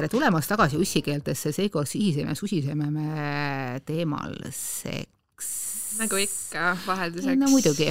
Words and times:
tere 0.00 0.08
tulemast 0.08 0.48
tagasi 0.48 0.78
ussikeeltesse, 0.80 1.50
seekord 1.52 1.88
sihiseme, 1.88 2.32
susiseme 2.38 2.86
me 2.88 3.80
teemal 3.84 4.32
seks. 4.48 5.50
nagu 5.98 6.16
ikka, 6.16 6.70
vahelduseks. 6.86 7.36
no 7.36 7.50
muidugi, 7.52 7.90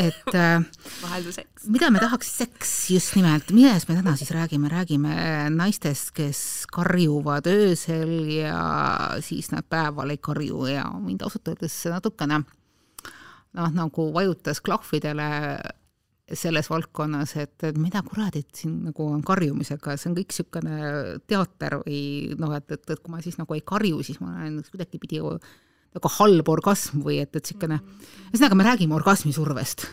et 0.00 0.36
vahelduseks. 1.04 1.66
mida 1.74 1.90
me 1.92 2.00
tahaks 2.00 2.30
seks 2.38 2.72
just 2.94 3.18
nimelt, 3.18 3.52
millest 3.52 3.90
me 3.90 3.98
täna 3.98 4.16
siis 4.16 4.32
räägime, 4.32 4.70
räägime 4.72 5.16
naistest, 5.52 6.14
kes 6.16 6.40
karjuvad 6.72 7.50
öösel 7.52 8.16
ja 8.38 8.62
siis 9.20 9.52
nad 9.52 9.68
päeval 9.68 10.16
ei 10.16 10.22
karju 10.22 10.70
ja 10.72 10.88
mind 11.02 11.26
ausalt 11.26 11.52
öeldes 11.52 11.82
natukene 11.92 12.46
noh, 12.46 13.74
nagu 13.76 14.08
vajutas 14.16 14.64
klahvidele 14.64 15.28
selles 16.34 16.66
valdkonnas, 16.70 17.36
et, 17.38 17.54
et 17.68 17.76
mida 17.78 18.00
kuradit 18.06 18.48
siin 18.58 18.80
nagu 18.88 19.04
on 19.06 19.20
karjumisega, 19.26 19.94
see 19.94 20.08
on 20.10 20.16
kõik 20.16 20.32
niisugune 20.32 20.78
teater 21.30 21.78
või 21.84 22.00
noh, 22.40 22.54
et, 22.56 22.66
et, 22.74 22.82
et 22.82 23.02
kui 23.02 23.12
ma 23.12 23.20
siis 23.22 23.38
nagu 23.38 23.54
ei 23.54 23.62
karju, 23.66 24.00
siis 24.06 24.18
ma 24.22 24.32
olen 24.32 24.58
kuidagipidi 24.66 25.20
nagu 25.22 26.10
halb 26.16 26.50
orgasm 26.50 27.04
või 27.06 27.20
et, 27.22 27.30
et 27.30 27.44
niisugune, 27.46 27.78
ühesõnaga 28.32 28.58
me 28.58 28.66
räägime 28.66 28.98
orgasmisurvest. 28.98 29.86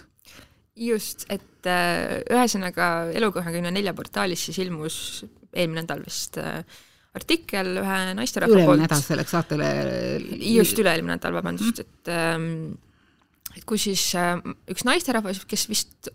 just, 0.76 1.28
et 1.30 1.70
äh, 1.70 2.24
ühesõnaga 2.26 3.12
Elu 3.14 3.30
kahekümne 3.36 3.70
nelja 3.76 3.94
portaalis 3.94 4.48
siis 4.48 4.58
ilmus 4.66 4.98
eelmine 5.54 5.84
nädal 5.84 6.02
vist 6.02 6.40
äh, 6.42 6.64
artikkel 7.14 7.76
ühe 7.78 8.00
naisterahva 8.18 8.56
poolt. 8.56 8.64
üle-eelmine 8.64 8.88
nädal 8.88 9.06
selleks 9.06 9.36
saatele. 9.38 9.70
just, 10.50 10.82
üle-eelmine 10.82 11.20
nädal, 11.20 11.38
vabandust, 11.38 11.86
et 11.86 12.10
ähm, 12.10 12.74
et 12.74 12.93
kus 13.70 13.88
siis 13.88 14.06
äh, 14.20 14.38
üks 14.72 14.86
naisterahvas, 14.88 15.44
kes 15.50 15.68
vist 15.70 16.12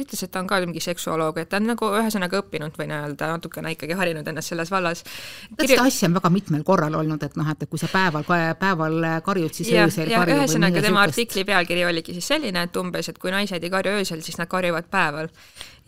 ütles, 0.00 0.22
et 0.22 0.30
ta 0.32 0.40
on 0.40 0.48
ka 0.48 0.60
mingi 0.62 0.80
seksuoloog, 0.82 1.38
et 1.42 1.48
ta 1.50 1.58
on 1.58 1.66
nagu 1.72 1.88
ühesõnaga 1.98 2.40
õppinud 2.40 2.76
või 2.78 2.86
nii-öelda 2.90 3.30
natukene 3.32 3.72
ikkagi 3.74 3.96
harinud 3.98 4.28
ennast 4.30 4.52
selles 4.52 4.70
vallas. 4.72 5.02
Kirju... 5.02 5.74
seda 5.74 5.86
asja 5.90 6.08
on 6.08 6.16
väga 6.18 6.30
mitmel 6.32 6.64
korral 6.66 6.94
olnud, 7.00 7.22
et 7.26 7.36
noh, 7.40 7.50
et 7.50 7.66
kui 7.70 7.80
sa 7.80 7.90
päeval, 7.90 8.26
päeval 8.60 9.08
karjud, 9.26 9.54
siis 9.56 9.72
ja, 9.74 9.86
öösel 9.88 10.10
ja 10.12 10.22
karjud. 10.22 10.44
ühesõnaga 10.44 10.84
tema 10.84 11.04
sukast... 11.04 11.18
artikli 11.18 11.46
pealkiri 11.48 11.86
oligi 11.88 12.16
siis 12.16 12.30
selline, 12.32 12.66
et 12.68 12.80
umbes, 12.80 13.10
et 13.10 13.18
kui 13.20 13.34
naised 13.34 13.66
ei 13.66 13.72
karju 13.72 13.98
öösel, 14.00 14.22
siis 14.26 14.38
nad 14.40 14.50
karjuvad 14.50 14.90
päeval. 14.90 15.32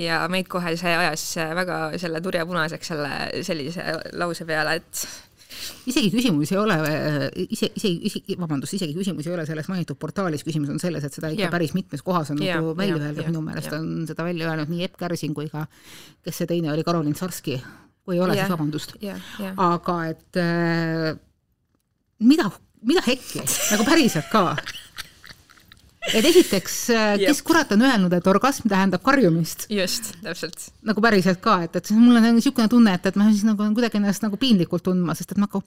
ja 0.03 0.23
meid 0.33 0.49
kohe 0.51 0.75
see 0.81 0.95
ajas 0.97 1.27
väga 1.55 1.83
selle 2.01 2.21
turja 2.25 2.47
punaseks 2.49 2.89
selle 2.95 3.11
sellise 3.47 3.85
lause 4.19 4.49
peale, 4.49 4.81
et 4.81 5.07
isegi 5.91 6.11
küsimus 6.15 6.53
ei 6.55 6.59
ole, 6.61 6.77
ise, 7.47 7.71
isegi, 7.79 7.99
isegi, 8.11 8.37
vabandust, 8.41 8.77
isegi 8.79 8.97
küsimus 8.97 9.29
ei 9.29 9.35
ole 9.37 9.47
selles 9.49 9.69
mainitud 9.73 9.99
portaalis, 10.01 10.45
küsimus 10.47 10.73
on 10.73 10.81
selles, 10.83 11.07
et 11.07 11.15
seda 11.15 11.33
ikka 11.33 11.47
yeah. 11.47 11.55
päris 11.55 11.75
mitmes 11.77 12.05
kohas 12.07 12.33
on 12.35 12.43
yeah, 12.43 12.61
nagu 12.61 12.77
välja 12.79 12.99
öeldud 13.01 13.31
minu 13.31 13.45
meelest 13.47 13.73
yeah. 13.73 13.81
on 13.81 14.07
seda 14.09 14.27
välja 14.27 14.51
öelnud 14.51 14.73
nii 14.73 14.87
Epp 14.89 14.99
Kärsing 15.01 15.37
kui 15.37 15.51
ka, 15.53 15.67
kes 16.27 16.43
see 16.43 16.51
teine 16.51 16.73
oli, 16.75 16.85
Karolin 16.87 17.17
Sarski, 17.19 17.59
kui 18.05 18.19
ei 18.19 18.25
ole 18.25 18.39
siis 18.39 18.53
vabandust 18.53 18.97
aga 19.57 19.99
et 20.13 20.43
äh, 20.43 21.11
mida, 22.23 22.51
mida 22.87 23.05
hekki, 23.07 23.45
nagu 23.73 23.89
päriselt 23.89 24.31
ka 24.33 24.47
et 26.11 26.27
esiteks, 26.27 26.77
äh, 26.91 27.09
kes 27.23 27.41
yep. 27.41 27.47
kurat 27.47 27.73
on 27.77 27.85
öelnud, 27.87 28.15
et 28.17 28.31
orgasm 28.31 28.69
tähendab 28.71 29.05
karjumist? 29.07 29.69
just, 29.71 30.13
täpselt. 30.25 30.71
nagu 30.87 31.05
päriselt 31.05 31.43
ka, 31.45 31.61
et, 31.67 31.77
et 31.79 31.93
mul 31.97 32.19
on 32.19 32.31
niisugune 32.33 32.69
tunne, 32.73 32.97
et, 32.99 33.11
et 33.11 33.19
ma 33.21 33.31
siis 33.31 33.45
nagu 33.47 33.69
kuidagi 33.77 34.01
ennast 34.01 34.25
nagu 34.27 34.41
piinlikult 34.41 34.85
tundma, 34.89 35.17
sest 35.19 35.35
et 35.35 35.43
ma 35.43 35.47
nagu 35.47 35.63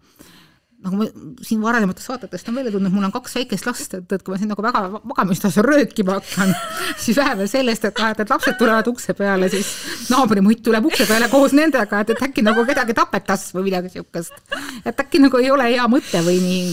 nagu 0.86 1.00
ma 1.00 1.06
siin 1.42 1.62
varasematest 1.64 2.10
saatetest 2.10 2.50
on 2.52 2.58
välja 2.60 2.74
tulnud, 2.76 2.94
mul 2.94 3.08
on 3.08 3.14
kaks 3.14 3.38
väikest 3.40 3.66
last, 3.66 3.96
et, 3.98 4.12
et 4.12 4.26
kui 4.26 4.34
ma 4.34 4.40
siin 4.42 4.52
nagu 4.52 4.62
väga 4.62 4.84
magamistoas 5.08 5.58
röökima 5.66 6.20
hakkan, 6.20 6.52
siis 7.04 7.18
vähe 7.18 7.48
sellest, 7.50 7.88
et, 7.90 8.04
et, 8.10 8.22
et 8.26 8.34
lapsed 8.36 8.60
tulevad 8.60 8.92
ukse 8.92 9.16
peale, 9.18 9.50
siis 9.54 9.72
naabrimutt 10.12 10.62
tuleb 10.68 10.92
ukse 10.92 11.08
peale 11.10 11.32
koos 11.32 11.56
nendega, 11.58 12.04
et, 12.04 12.14
et 12.14 12.28
äkki 12.28 12.46
nagu 12.46 12.68
kedagi 12.68 12.98
tapetas 12.98 13.48
või 13.56 13.70
midagi 13.72 13.94
niisugust. 13.94 14.38
et 14.84 15.02
äkki 15.08 15.24
nagu 15.24 15.42
ei 15.42 15.50
ole 15.56 15.72
hea 15.72 15.88
mõte 15.90 16.22
või 16.28 16.38
nii 16.44 16.70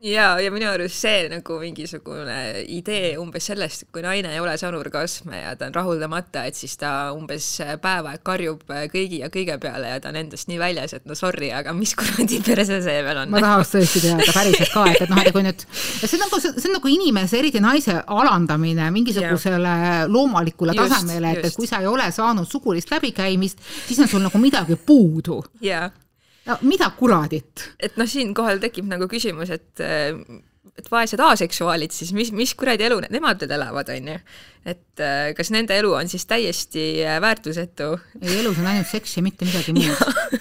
ja, 0.00 0.26
ja 0.40 0.50
minu 0.54 0.68
arust 0.70 1.00
see 1.02 1.26
nagu 1.30 1.58
mingisugune 1.58 2.36
idee 2.70 3.16
umbes 3.18 3.48
sellest, 3.50 3.84
et 3.84 3.90
kui 3.94 4.04
naine 4.04 4.30
ei 4.34 4.40
ole 4.42 4.54
saanud 4.60 4.80
orgasme 4.80 5.40
ja 5.40 5.54
ta 5.58 5.66
on 5.68 5.74
rahuldamata, 5.74 6.44
et 6.48 6.58
siis 6.58 6.76
ta 6.78 7.10
umbes 7.16 7.48
päeva 7.82 8.14
karjub 8.22 8.62
kõigi 8.92 9.20
ja 9.24 9.30
kõige 9.34 9.58
peale 9.62 9.90
ja 9.94 10.00
ta 10.02 10.12
on 10.12 10.20
endast 10.22 10.50
nii 10.50 10.60
väljas, 10.60 10.94
et 10.94 11.08
no 11.08 11.18
sorry, 11.18 11.50
aga 11.54 11.74
mis 11.76 11.96
kuradi 11.98 12.40
perse 12.46 12.80
see 12.84 13.04
veel 13.06 13.22
on? 13.24 13.34
ma 13.34 13.42
tahaks 13.42 13.74
tõesti 13.74 14.04
teada 14.06 14.30
päriselt 14.30 14.74
ka, 14.74 14.86
et, 14.92 15.02
et 15.02 15.14
noh, 15.14 15.22
et 15.22 15.34
kui 15.34 15.46
nüüd, 15.46 15.66
see 15.98 16.14
on 16.14 16.26
nagu, 16.26 16.42
see 16.46 16.68
on 16.70 16.76
nagu 16.78 16.94
inimese, 16.94 17.38
eriti 17.42 17.62
naise 17.64 17.98
alandamine 18.06 18.90
mingisugusele 18.94 19.78
yeah. 19.78 20.02
loomalikule 20.10 20.76
just, 20.78 20.94
tasemele, 20.94 21.34
et, 21.34 21.50
et 21.50 21.58
kui 21.58 21.70
sa 21.70 21.82
ei 21.82 21.90
ole 21.90 22.06
saanud 22.14 22.46
sugulist 22.48 22.94
läbikäimist, 22.94 23.64
siis 23.88 23.98
on 24.04 24.10
sul 24.10 24.22
nagu 24.22 24.42
midagi 24.42 24.78
puudu. 24.78 25.42
jaa 25.64 25.88
no 26.48 26.58
mida 26.66 26.90
kuradit? 26.98 27.70
et 27.80 27.96
noh, 28.00 28.08
siinkohal 28.08 28.62
tekib 28.62 28.88
nagu 28.90 29.08
küsimus, 29.10 29.52
et 29.54 29.84
et 30.78 30.90
vaesed 30.92 31.20
aseksuaalid 31.22 31.94
siis, 31.94 32.12
mis, 32.14 32.30
mis 32.34 32.52
kuradi 32.58 32.86
elu 32.86 33.00
nemad 33.10 33.40
veel 33.42 33.56
elavad, 33.56 33.88
on 33.94 34.12
ju. 34.12 34.18
et 34.74 35.02
äh, 35.02 35.30
kas 35.38 35.50
nende 35.54 35.76
elu 35.78 35.94
on 35.98 36.10
siis 36.10 36.26
täiesti 36.30 36.84
äh, 37.04 37.20
väärtusetu? 37.22 37.94
ei, 38.22 38.38
elus 38.40 38.60
on 38.60 38.70
ainult 38.70 38.90
seks 38.90 39.16
ja 39.18 39.24
mitte 39.26 39.48
midagi 39.48 39.74
muud 39.76 40.38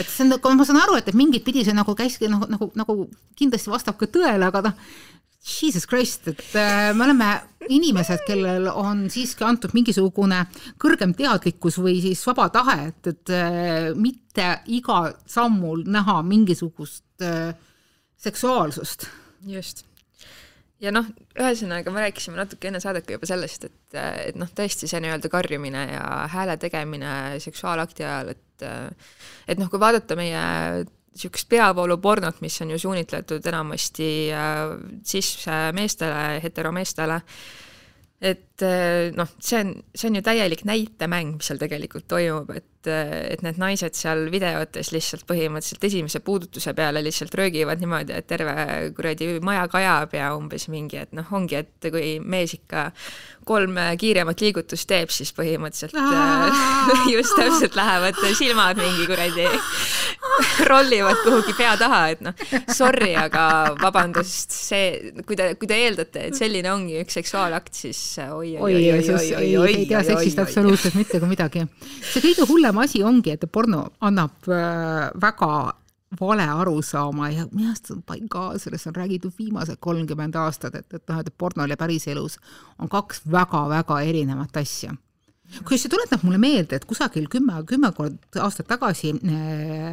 et 0.00 0.08
see 0.08 0.26
on 0.26 0.34
nagu, 0.34 0.54
ma 0.56 0.66
saan 0.68 0.82
aru, 0.82 0.98
et, 1.00 1.08
et 1.08 1.18
mingit 1.18 1.44
pidi 1.44 1.64
see 1.66 1.74
nagu 1.76 1.94
käis 1.98 2.18
nagu, 2.22 2.46
nagu, 2.50 2.70
nagu 2.78 2.98
kindlasti 3.38 3.72
vastab 3.72 3.98
ka 4.00 4.08
tõele, 4.12 4.46
aga 4.48 4.68
noh, 4.68 4.92
Jesus 5.42 5.86
Christ, 5.86 6.28
et 6.28 6.54
äh, 6.54 6.92
me 6.94 7.04
oleme 7.04 7.28
inimesed, 7.72 8.22
kellel 8.26 8.68
on 8.70 9.08
siiski 9.10 9.42
antud 9.42 9.74
mingisugune 9.74 10.44
kõrgem 10.80 11.16
teadlikkus 11.18 11.80
või 11.82 11.96
siis 12.04 12.22
vaba 12.28 12.46
tahe, 12.54 12.76
et, 12.92 13.08
et 13.10 13.32
äh, 13.34 13.88
mitte 13.98 14.46
iga 14.70 15.00
sammul 15.26 15.82
näha 15.90 16.20
mingisugust 16.26 17.26
äh, 17.26 17.50
seksuaalsust. 18.22 19.08
just. 19.50 19.82
ja 20.78 20.94
noh, 20.94 21.10
ühesõnaga 21.34 21.90
me 21.90 22.06
rääkisime 22.06 22.38
natuke 22.38 22.70
enne 22.70 22.78
saadet 22.82 23.08
ka 23.08 23.18
juba 23.18 23.26
sellest, 23.26 23.66
et, 23.66 23.98
et 24.28 24.38
noh, 24.38 24.46
tõesti 24.46 24.86
see 24.86 25.02
nii-öelda 25.02 25.30
karjumine 25.30 25.88
ja 25.90 26.06
hääle 26.30 26.54
tegemine 26.62 27.40
seksuaalakti 27.42 28.06
ajal, 28.06 28.36
et 28.36 28.48
et 28.62 29.58
noh, 29.58 29.66
kui 29.66 29.80
vaadata 29.82 30.14
meie 30.14 30.42
niisugust 31.12 31.48
peavoolupornot, 31.48 32.40
mis 32.40 32.60
on 32.64 32.70
ju 32.70 32.78
suunitletud 32.78 33.46
enamasti 33.46 34.08
äh, 34.32 34.76
cis-meestele, 35.04 36.40
heteromeestele, 36.42 37.20
et 38.20 38.51
äh, 38.66 39.10
noh, 39.16 39.30
see 39.42 39.62
on, 39.62 39.74
see 39.94 40.10
on 40.10 40.18
ju 40.18 40.24
täielik 40.26 40.66
näitemäng, 40.68 41.36
mis 41.38 41.50
seal 41.50 41.60
tegelikult 41.62 42.08
toimub, 42.10 42.50
et 42.56 42.68
et, 42.82 43.34
et 43.36 43.42
need 43.44 43.58
naised 43.60 43.96
seal 43.96 44.26
videotes 44.32 44.92
lihtsalt 44.94 45.24
põhimõtteliselt 45.28 45.84
esimese 45.86 46.20
puudutuse 46.24 46.74
peale 46.74 47.02
lihtsalt 47.04 47.34
röögivad 47.38 47.82
niimoodi, 47.82 48.14
et 48.16 48.26
terve 48.26 48.54
kuradi 48.96 49.38
maja 49.44 49.66
kajab 49.70 50.14
ja 50.16 50.32
umbes 50.36 50.68
mingi, 50.72 51.02
et 51.02 51.12
noh, 51.16 51.26
ongi, 51.34 51.60
et 51.62 51.90
kui 51.92 52.18
mees 52.20 52.54
ikka 52.56 52.90
kolm 53.46 53.78
kiiremat 53.98 54.42
liigutust 54.42 54.86
teeb, 54.90 55.10
siis 55.10 55.32
põhimõtteliselt 55.34 55.96
just 57.14 57.34
täpselt 57.38 57.78
lähevad 57.78 58.18
silmad 58.38 58.78
mingi 58.78 59.06
kuradi, 59.10 59.48
rollivad 60.70 61.22
kuhugi 61.24 61.56
pea 61.58 61.74
taha, 61.80 62.02
et 62.14 62.22
noh, 62.24 62.46
sorry, 62.70 63.12
aga 63.18 63.44
vabandust, 63.80 64.54
see, 64.54 65.12
kui 65.26 65.38
te, 65.38 65.52
kui 65.58 65.70
te 65.70 65.78
eeldate, 65.86 66.28
et 66.30 66.38
selline 66.38 66.70
ongi 66.72 67.00
üks 67.02 67.18
seksuaalakt, 67.20 67.74
siis 67.84 68.00
oi, 68.30 68.51
oi, 68.58 68.74
oi, 68.92 69.56
oi, 69.58 69.74
ei 69.74 69.86
tea 69.86 70.02
seksist 70.06 70.40
absoluutselt 70.42 70.96
mitte 70.98 71.20
kui 71.20 71.30
midagi. 71.30 71.66
see 72.12 72.24
kõige 72.24 72.48
hullem 72.50 72.82
asi 72.82 73.02
ongi, 73.06 73.36
et 73.36 73.46
porno 73.52 73.86
annab 74.00 74.50
äh, 74.50 75.08
väga 75.20 75.52
vale 76.20 76.44
arusaama 76.44 77.30
ja 77.32 77.46
minu 77.52 77.70
arust 77.70 77.92
by 78.08 78.20
god, 78.28 78.60
sellest 78.60 78.90
on 78.90 78.96
räägitud 78.96 79.32
viimased 79.38 79.80
kolmkümmend 79.80 80.36
aastat, 80.36 80.74
et, 80.74 80.88
et 80.92 81.08
noh, 81.08 81.20
et 81.20 81.32
pornol 81.38 81.72
ja 81.72 81.78
päriselus 81.80 82.36
on 82.78 82.90
kaks 82.92 83.24
väga-väga 83.32 84.00
erinevat 84.10 84.56
asja. 84.60 84.92
kusjuures 85.52 85.86
see 85.86 85.92
tuletab 85.92 86.24
mulle 86.24 86.40
meelde, 86.40 86.76
et 86.76 86.88
kusagil 86.88 87.28
kümme, 87.32 87.62
kümmekond 87.68 88.40
aastat 88.40 88.68
tagasi 88.68 89.14
äh, 89.24 89.92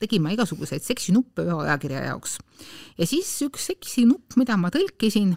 tegin 0.00 0.24
ma 0.24 0.32
igasuguseid 0.34 0.84
seksinuppe 0.84 1.44
ühe 1.44 1.58
ajakirja 1.66 2.06
jaoks. 2.10 2.38
ja 2.98 3.06
siis 3.08 3.30
üks 3.46 3.68
seksinupp, 3.72 4.36
mida 4.40 4.56
ma 4.60 4.72
tõlkisin, 4.72 5.34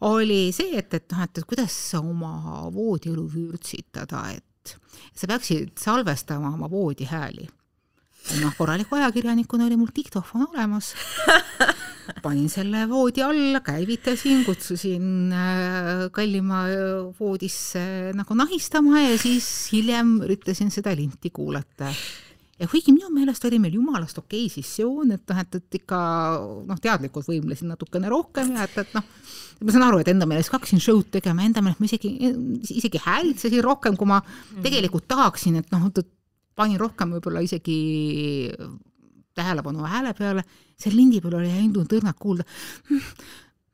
oli 0.00 0.52
see, 0.56 0.78
et, 0.78 0.94
et 0.94 1.12
noh, 1.12 1.24
et, 1.26 1.42
kuidas 1.46 1.74
oma 1.98 2.68
voodielu 2.72 3.26
vüürtsitada, 3.34 4.28
et 4.36 4.44
et 4.60 5.22
sa 5.22 5.28
peaksid 5.30 5.72
salvestama 5.80 6.52
oma 6.54 6.68
voodihääli. 6.70 7.48
noh, 8.42 8.52
korraliku 8.58 8.98
ajakirjanikuna 8.98 9.66
oli 9.66 9.76
mul 9.80 9.92
diktofon 9.96 10.46
olemas. 10.50 10.94
panin 12.22 12.48
selle 12.50 12.88
voodi 12.88 13.22
alla, 13.22 13.60
käivitasin, 13.64 14.44
kutsusin 14.44 15.32
äh, 15.32 16.10
kallima 16.12 16.64
voodisse 17.20 18.12
nagu 18.14 18.34
nahistama 18.34 19.00
ja 19.00 19.18
siis 19.18 19.46
hiljem 19.72 20.18
üritasin 20.26 20.72
seda 20.74 20.92
linti 20.96 21.30
kuulata 21.30 21.94
ja 22.60 22.68
kuigi 22.68 22.92
minu 22.92 23.08
meelest 23.14 23.44
oli 23.48 23.58
meil 23.62 23.76
jumalast 23.78 24.18
okei 24.20 24.44
okay 24.46 24.52
sessioon, 24.52 25.14
et 25.16 25.24
noh, 25.32 25.40
et, 25.40 25.58
et 25.60 25.78
ikka 25.80 26.00
noh, 26.68 26.80
teadlikult 26.82 27.28
võimlesin 27.30 27.72
natukene 27.72 28.10
rohkem 28.12 28.52
ja 28.56 28.66
et, 28.68 28.76
et 28.82 28.94
noh, 28.96 29.06
ma 29.64 29.74
saan 29.74 29.86
aru, 29.86 30.02
et 30.02 30.10
enda 30.12 30.28
meelest 30.28 30.52
ka 30.52 30.58
hakkasin 30.58 30.82
show'd 30.82 31.08
tegema, 31.16 31.46
enda 31.46 31.64
meelest 31.64 31.80
ma 31.80 31.88
isegi, 31.88 32.12
isegi 32.76 33.00
häälitsesin 33.06 33.64
rohkem, 33.64 33.96
kui 34.00 34.08
ma 34.10 34.20
mm. 34.20 34.60
tegelikult 34.66 35.08
tahaksin, 35.10 35.60
et 35.62 35.72
noh, 35.72 35.88
panin 36.58 36.80
rohkem 36.80 37.16
võib-olla 37.16 37.42
isegi 37.46 37.78
tähelepanu 39.38 39.86
hääle 39.86 40.12
peale, 40.18 40.44
seal 40.80 40.96
lindi 40.98 41.22
peal 41.24 41.38
oli 41.40 41.52
ainult 41.62 41.92
õrnalt 41.96 42.20
kuulda 42.20 42.44
mm,. 42.90 43.14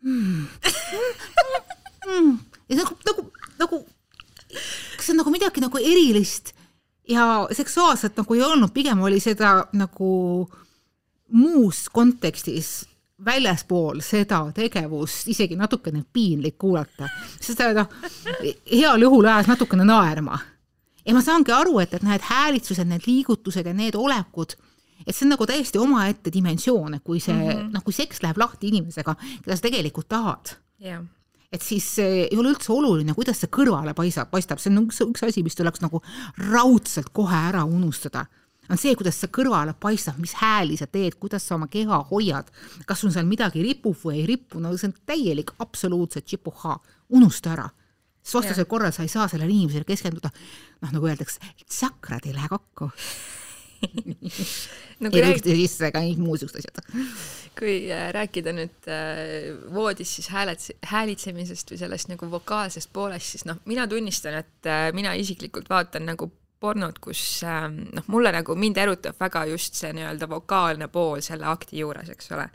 Mm, 0.07 0.45
mm, 2.07 2.35
ja 2.71 2.77
nagu, 2.79 2.95
nagu, 3.09 3.23
nagu, 3.59 3.79
kas 4.53 5.03
see 5.03 5.15
on 5.17 5.19
nagu 5.25 5.33
midagi 5.35 5.65
nagu 5.65 5.81
erilist 5.81 6.53
ja 7.09 7.49
seksuaalset 7.53 8.17
nagu 8.17 8.35
ei 8.35 8.43
olnud, 8.43 8.73
pigem 8.75 9.01
oli 9.03 9.21
seda 9.21 9.67
nagu 9.73 10.11
muus 11.33 11.89
kontekstis 11.93 12.87
väljaspool 13.25 14.03
seda 14.05 14.43
tegevust 14.55 15.29
isegi 15.33 15.57
natukene 15.57 16.05
piinlik 16.13 16.59
kuulata, 16.59 17.09
sest 17.41 17.63
noh, 17.75 17.89
heal 18.73 19.03
juhul 19.03 19.25
ajas 19.25 19.49
natukene 19.49 19.85
naerma. 19.89 20.39
ja 21.07 21.15
ma 21.15 21.23
saangi 21.23 21.53
aru, 21.53 21.79
et, 21.81 21.95
et 21.95 22.03
need 22.03 22.23
häälitsused, 22.29 22.89
need 22.89 23.07
liigutused 23.07 23.67
ja 23.67 23.75
need 23.75 23.95
olekud, 23.95 24.57
et 25.07 25.15
see 25.15 25.25
on 25.25 25.37
nagu 25.37 25.47
täiesti 25.47 25.79
omaette 25.79 26.33
dimensioon, 26.33 26.95
et 26.95 27.05
kui 27.05 27.21
see 27.21 27.35
mm 27.35 27.51
-hmm. 27.51 27.73
noh, 27.73 27.85
kui 27.85 27.93
seks 27.93 28.23
läheb 28.23 28.39
lahti 28.39 28.69
inimesega, 28.69 29.15
keda 29.45 29.57
sa 29.57 29.63
tegelikult 29.63 30.09
tahad 30.09 30.57
yeah 30.83 31.05
et 31.53 31.63
siis 31.63 31.87
ei 32.03 32.39
ole 32.39 32.53
üldse 32.55 32.73
oluline, 32.75 33.15
kuidas 33.17 33.41
see 33.43 33.53
kõrvale 33.53 33.95
paistab, 33.97 34.31
paistab, 34.33 34.61
see 34.63 34.73
on 34.73 34.83
üks, 34.87 35.01
üks 35.05 35.25
asi, 35.27 35.45
mis 35.47 35.57
tuleks 35.59 35.83
nagu 35.85 36.03
raudselt 36.49 37.13
kohe 37.17 37.39
ära 37.51 37.65
unustada. 37.69 38.27
On 38.67 38.81
see, 38.81 38.97
kuidas 38.99 39.21
see 39.21 39.31
kõrvale 39.31 39.77
paistab, 39.79 40.19
mis 40.19 40.35
hääli 40.41 40.79
sa 40.79 40.89
teed, 40.91 41.15
kuidas 41.23 41.45
sa 41.47 41.55
oma 41.55 41.69
keha 41.71 42.01
hoiad, 42.11 42.51
kas 42.87 43.05
sul 43.05 43.15
seal 43.15 43.29
midagi 43.29 43.63
ripub 43.63 43.95
või 44.03 44.21
ei 44.23 44.27
ripu, 44.33 44.59
no 44.63 44.75
see 44.75 44.91
on 44.91 44.97
täielik 45.07 45.55
absoluutselt 45.63 46.27
tšipuhhaa, 46.27 46.81
unusta 47.15 47.55
ära. 47.55 47.71
sest 48.27 48.41
vastasel 48.41 48.67
korral 48.67 48.91
sa 48.93 49.05
ei 49.07 49.09
saa 49.09 49.29
sellele 49.31 49.53
inimesele 49.55 49.87
keskenduda, 49.87 50.33
noh, 50.83 50.91
nagu 50.91 51.07
öeldakse, 51.07 51.39
tsakrad 51.63 52.27
ei 52.27 52.35
lähe 52.35 52.49
kokku 52.51 52.91
no, 55.01 55.11
ei 55.11 55.25
rääk... 55.25 55.43
sisse 55.45 55.91
ega 55.91 56.03
kõik 56.05 56.23
muud 56.23 56.43
siuksed 56.43 56.63
asjad. 56.63 56.81
kui 57.59 57.77
äh, 57.91 58.09
rääkida 58.15 58.55
nüüd 58.57 58.89
äh, 58.93 59.53
voodis 59.75 60.17
siis 60.19 60.31
hääled, 60.35 60.65
häälitsemisest 60.93 61.73
või 61.73 61.83
sellest 61.85 62.11
nagu 62.13 62.31
vokaalsest 62.33 62.93
poolest, 62.93 63.37
siis 63.37 63.47
noh, 63.49 63.61
mina 63.71 63.87
tunnistan, 63.91 64.41
et 64.43 64.71
äh, 64.71 64.89
mina 64.97 65.15
isiklikult 65.17 65.71
vaatan 65.73 66.09
nagu 66.13 66.31
pornot, 66.61 66.99
kus 67.05 67.21
ähm, 67.45 67.83
noh, 67.93 68.05
mulle 68.13 68.33
nagu 68.33 68.57
mind 68.57 68.79
erutab 68.81 69.19
väga 69.21 69.45
just 69.51 69.77
see 69.77 69.93
nii-öelda 69.97 70.29
vokaalne 70.31 70.89
pool 70.89 71.21
selle 71.25 71.49
akti 71.51 71.83
juures, 71.83 72.09
eks 72.15 72.33
ole. 72.33 72.49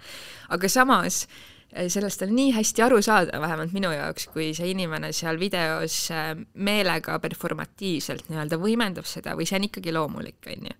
aga 0.49 0.69
samas 0.69 1.25
Eh, 1.25 1.60
sellest 1.71 2.25
on 2.25 2.33
nii 2.35 2.51
hästi 2.55 2.83
aru 2.83 2.99
saada, 3.03 3.39
vähemalt 3.41 3.71
minu 3.75 3.91
jaoks, 3.93 4.27
kui 4.33 4.49
see 4.55 4.71
inimene 4.73 5.11
seal 5.15 5.39
videos 5.39 5.95
eh, 6.11 6.33
meelega 6.67 7.15
performatiivselt 7.23 8.27
nii-öelda 8.31 8.59
võimendab 8.59 9.07
seda 9.07 9.35
või 9.39 9.47
see 9.47 9.59
on 9.59 9.67
ikkagi 9.69 9.93
loomulik, 9.95 10.39
on 10.51 10.67
ju. 10.67 10.75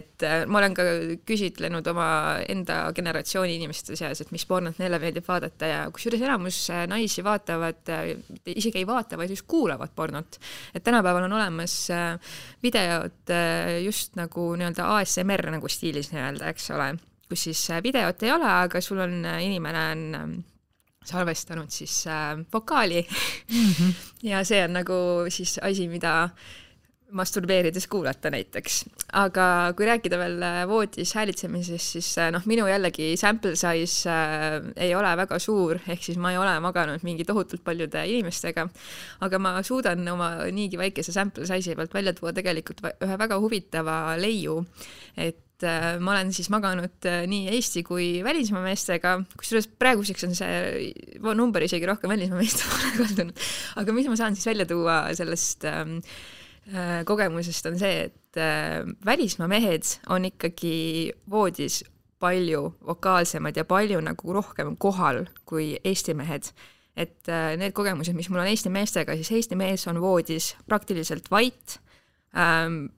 et 0.00 0.24
eh, 0.26 0.44
ma 0.48 0.62
olen 0.62 0.76
ka 0.76 0.86
küsitlenud 1.28 1.90
oma 1.92 2.08
enda 2.48 2.78
generatsiooni 2.96 3.58
inimeste 3.60 3.98
seas, 4.00 4.22
et 4.24 4.32
mis 4.32 4.46
pornot 4.48 4.80
neile 4.80 5.00
meeldib 5.02 5.28
vaadata 5.28 5.70
ja 5.70 5.82
kusjuures 5.92 6.24
enamus 6.24 6.62
naisi 6.88 7.24
vaatavad, 7.26 7.92
isegi 8.48 8.80
ei 8.80 8.88
vaata, 8.88 9.20
vaid 9.20 9.36
just 9.36 9.48
kuulavad 9.50 9.92
pornot. 9.96 10.40
et 10.74 10.84
tänapäeval 10.84 11.28
on 11.28 11.36
olemas 11.36 11.76
videod 12.62 13.36
just 13.84 14.16
nagu 14.16 14.50
nii-öelda 14.56 14.88
ASMR 14.96 15.50
nagu 15.58 15.68
stiilis 15.68 16.14
nii-öelda, 16.14 16.48
eks 16.48 16.70
ole 16.76 16.94
kus 17.30 17.48
siis 17.48 17.64
äh, 17.70 17.82
videot 17.82 18.22
ei 18.26 18.32
ole, 18.34 18.48
aga 18.66 18.82
sul 18.84 19.02
on, 19.06 19.20
äh, 19.24 19.42
inimene 19.46 19.84
on 19.92 20.06
ähm, 20.18 20.38
salvestanud 21.06 21.70
siis 21.70 22.06
äh, 22.06 22.38
vokaali 22.52 23.06
mm 23.50 23.70
-hmm. 23.70 23.92
ja 24.30 24.44
see 24.44 24.64
on 24.64 24.72
nagu 24.72 24.94
siis 25.28 25.58
asi, 25.62 25.88
mida 25.88 26.30
masturbeerides 27.10 27.86
kuulata 27.86 28.30
näiteks. 28.30 28.84
aga 29.12 29.72
kui 29.76 29.86
rääkida 29.86 30.18
veel 30.18 30.42
äh, 30.42 30.68
voodis 30.68 31.14
häälitsemisest, 31.14 31.92
siis 31.92 32.16
noh, 32.30 32.42
minu 32.46 32.66
jällegi 32.66 33.16
sample 33.16 33.56
size 33.56 34.10
äh, 34.10 34.62
ei 34.76 34.94
ole 34.94 35.16
väga 35.16 35.38
suur, 35.38 35.78
ehk 35.88 36.02
siis 36.02 36.18
ma 36.18 36.32
ei 36.32 36.38
ole 36.38 36.60
maganud 36.60 37.02
mingi 37.02 37.24
tohutult 37.24 37.64
paljude 37.64 38.06
inimestega, 38.06 38.68
aga 39.20 39.38
ma 39.38 39.62
suudan 39.62 40.08
oma 40.08 40.30
niigi 40.52 40.78
väikese 40.78 41.12
sample 41.12 41.46
size'i 41.46 41.76
pealt 41.76 41.94
välja 41.94 42.12
tuua 42.12 42.32
tegelikult 42.32 42.80
ühe 42.90 43.18
väga 43.18 43.38
huvitava 43.38 44.16
leiu, 44.16 44.64
et 45.16 45.49
et 45.60 45.68
äh, 45.68 45.98
ma 46.00 46.14
olen 46.14 46.32
siis 46.32 46.48
maganud 46.52 47.06
äh, 47.08 47.24
nii 47.28 47.50
Eesti 47.52 47.82
kui 47.84 48.08
välismaa 48.24 48.62
meestega, 48.64 49.18
kusjuures 49.36 49.68
praeguseks 49.80 50.24
on 50.24 50.34
see 50.36 50.92
number 51.36 51.64
isegi 51.64 51.88
rohkem 51.88 52.12
välismaa 52.12 52.40
meeste 52.40 52.64
poole 52.68 52.92
kaldunud. 53.00 53.46
aga 53.82 53.96
mis 53.96 54.08
ma 54.08 54.16
saan 54.16 54.36
siis 54.38 54.48
välja 54.48 54.66
tuua 54.68 55.02
sellest 55.16 55.66
ähm, 55.68 55.98
äh, 56.72 57.00
kogemusest, 57.08 57.68
on 57.68 57.78
see, 57.80 58.08
et 58.08 58.40
välismaa 59.04 59.48
mehed 59.50 59.88
on 60.08 60.28
ikkagi 60.30 61.12
voodis 61.30 61.82
palju 62.20 62.66
vokaalsemad 62.86 63.56
ja 63.56 63.64
palju 63.68 64.00
nagu 64.04 64.36
rohkem 64.36 64.76
kohal 64.80 65.24
kui 65.48 65.74
Eesti 65.84 66.14
mehed. 66.14 66.52
Et 67.00 67.30
need 67.56 67.72
kogemused, 67.72 68.12
mis 68.14 68.28
mul 68.28 68.42
on 68.42 68.50
Eesti 68.50 68.70
meestega, 68.70 69.16
siis 69.16 69.30
Eesti 69.32 69.56
mees 69.56 69.86
on 69.88 69.98
voodis 70.02 70.52
praktiliselt 70.68 71.30
vait. 71.32 71.78
Ähm,, 72.36 72.90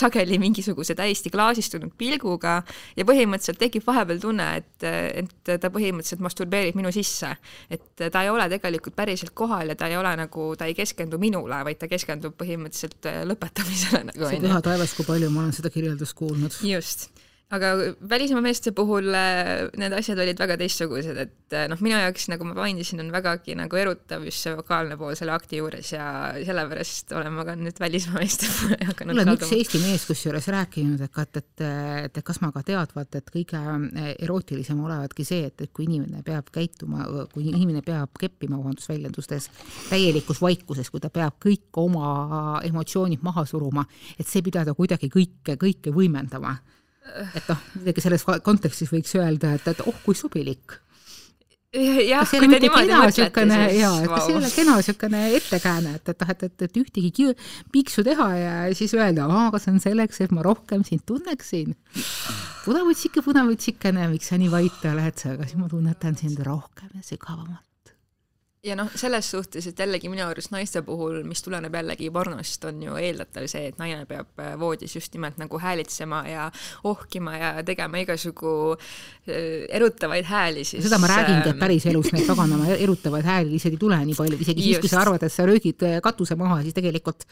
sageli 0.00 0.38
mingisuguse 0.38 0.94
täiesti 0.98 1.30
klaasistunud 1.30 1.94
pilguga 1.98 2.60
ja 2.96 3.06
põhimõtteliselt 3.08 3.60
tekib 3.60 3.86
vahepeal 3.86 4.22
tunne, 4.22 4.48
et, 4.60 4.88
et 4.88 5.52
ta 5.60 5.70
põhimõtteliselt 5.74 6.24
masturbeerib 6.24 6.78
minu 6.78 6.92
sisse. 6.94 7.34
et 7.70 8.08
ta 8.12 8.22
ei 8.22 8.30
ole 8.30 8.48
tegelikult 8.48 8.96
päriselt 8.96 9.34
kohal 9.34 9.74
ja 9.74 9.78
ta 9.78 9.88
ei 9.90 9.96
ole 9.96 10.14
nagu, 10.16 10.50
ta 10.58 10.68
ei 10.68 10.76
keskendu 10.78 11.18
minule, 11.18 11.62
vaid 11.64 11.80
ta 11.80 11.88
keskendub 11.90 12.36
põhimõtteliselt 12.40 13.10
lõpetamisele 13.28 14.04
nagu. 14.12 14.28
sa 14.28 14.42
püha 14.48 14.60
taevas, 14.64 14.94
kui 14.96 15.08
palju 15.08 15.30
ma 15.30 15.46
olen 15.46 15.56
seda 15.56 15.72
kirjeldust 15.74 16.16
kuulnud. 16.18 16.62
just 16.62 17.08
aga 17.48 17.68
välismaa 18.08 18.42
meeste 18.44 18.74
puhul 18.76 19.06
äh, 19.16 19.70
need 19.80 19.94
asjad 19.96 20.18
olid 20.20 20.36
väga 20.40 20.58
teistsugused, 20.60 21.16
et 21.16 21.54
äh, 21.56 21.64
noh, 21.72 21.80
minu 21.80 21.96
jaoks, 21.96 22.26
nagu 22.28 22.44
ma 22.44 22.52
mainisin, 22.58 23.00
on 23.00 23.08
vägagi 23.14 23.56
nagu 23.56 23.80
erutav 23.80 24.26
just 24.28 24.44
see 24.44 24.52
vokaalne 24.58 24.98
pool 25.00 25.16
selle 25.16 25.32
akti 25.32 25.62
juures 25.62 25.94
ja 25.94 26.08
sellepärast 26.44 27.14
olen 27.16 27.32
ma 27.32 27.46
ka 27.48 27.56
nüüd 27.56 27.80
välismaa 27.80 28.20
meeste 28.20 28.52
poole 28.52 28.90
hakanud 28.90 29.22
on 29.24 29.32
üks 29.32 29.54
Eesti 29.56 29.80
mees 29.80 30.04
kusjuures 30.10 30.50
rääkinud, 30.52 31.00
et, 31.08 31.22
et, 31.24 31.40
et, 31.40 31.64
et 32.12 32.22
kas 32.24 32.42
ma 32.44 32.52
ka 32.52 32.66
teadvat, 32.68 33.16
et 33.16 33.32
kõige 33.32 33.64
äh, 33.64 34.12
erootilisem 34.28 34.84
olevatki 34.84 35.24
see, 35.24 35.48
et, 35.48 35.64
et 35.64 35.72
kui 35.72 35.88
inimene 35.88 36.20
peab 36.26 36.52
käituma, 36.52 37.08
kui 37.32 37.48
inimene 37.48 37.80
peab 37.86 38.12
keppima, 38.20 38.60
vabandust 38.60 38.92
väljendustes, 38.92 39.48
täielikus 39.88 40.44
vaikuses, 40.44 40.92
kui 40.92 41.00
ta 41.00 41.08
peab 41.08 41.40
kõik 41.40 41.80
oma 41.80 42.60
emotsioonid 42.68 43.24
maha 43.24 43.48
suruma, 43.48 43.88
et 44.20 44.28
see 44.28 44.44
pidada 44.44 44.76
kuidagi 44.76 45.08
kõike, 45.08 45.56
kõike 45.56 45.96
võimendama 45.96 46.58
et 47.34 47.48
noh, 47.50 47.64
midagi 47.78 48.04
selles 48.04 48.26
kontekstis 48.44 48.92
võiks 48.92 49.14
öelda, 49.18 49.54
et, 49.58 49.66
et 49.72 49.82
oh 49.86 50.04
kui 50.04 50.16
sobilik. 50.18 50.78
jah, 52.08 52.24
kui 52.24 52.48
te 52.48 52.60
niimoodi 52.64 52.94
mõtlete, 52.96 53.44
siis 53.52 53.76
jaa, 53.76 53.92
et 54.00 54.08
kas 54.14 54.30
ei 54.30 54.38
ole 54.38 54.50
kena 54.54 54.78
niisugune 54.78 55.22
ettekääne, 55.36 55.94
et, 55.98 56.12
et 56.14 56.24
noh, 56.24 56.32
et, 56.34 56.46
et, 56.48 56.66
et 56.68 56.80
ühtegi 56.80 57.28
piiksu 57.74 58.04
teha 58.06 58.28
ja 58.38 58.56
siis 58.78 58.96
öelda, 58.96 59.28
aga 59.44 59.60
see 59.62 59.74
on 59.76 59.84
selleks, 59.84 60.24
et 60.24 60.34
ma 60.34 60.46
rohkem 60.46 60.84
sind 60.88 61.04
tunneksin. 61.08 61.76
punavütsike, 62.64 63.24
punavütsikene, 63.24 64.08
miks 64.12 64.32
sa 64.32 64.40
nii 64.40 64.52
vait 64.52 64.90
oled, 64.92 65.24
aga 65.36 65.48
siis 65.48 65.60
ma 65.60 65.70
tunnetan 65.70 66.16
sind 66.20 66.40
rohkem 66.44 66.92
ja 66.96 67.04
sügavamalt 67.04 67.67
ja 68.66 68.74
noh, 68.78 68.88
selles 68.98 69.28
suhtes, 69.30 69.66
et 69.70 69.78
jällegi 69.78 70.08
minu 70.10 70.24
arust 70.26 70.50
naiste 70.50 70.80
puhul, 70.82 71.20
mis 71.28 71.42
tuleneb 71.44 71.74
jällegi 71.78 72.08
pornost, 72.10 72.64
on 72.66 72.80
ju 72.82 72.96
eeldatav 72.98 73.46
see, 73.50 73.68
et 73.70 73.78
naine 73.78 74.02
peab 74.08 74.42
äh, 74.42 74.54
voodis 74.58 74.96
just 74.96 75.14
nimelt 75.14 75.38
nagu 75.38 75.60
häälitsema 75.62 76.24
ja 76.26 76.48
ohkima 76.90 77.36
ja 77.36 77.50
tegema 77.66 78.00
igasugu 78.02 78.54
äh, 78.74 79.68
erutavaid 79.78 80.26
hääli 80.26 80.64
siis. 80.66 80.82
seda 80.84 80.98
ma 80.98 81.10
räägingi, 81.10 81.44
et 81.44 81.52
ähm, 81.52 81.60
päriselus 81.62 82.10
neid 82.14 82.26
paganama 82.26 82.72
erutavaid 82.74 83.28
hääli 83.28 83.54
lihtsalt 83.54 83.76
ei 83.76 83.82
tule 83.84 84.00
nii 84.08 84.18
palju, 84.18 84.40
isegi 84.42 84.66
siis, 84.66 84.82
kui 84.82 84.90
sa 84.90 85.04
arvad, 85.04 85.22
et 85.22 85.34
sa 85.34 85.46
röögid 85.46 85.86
äh, 85.86 86.00
katuse 86.02 86.34
maha, 86.38 86.58
siis 86.66 86.74
tegelikult 86.74 87.28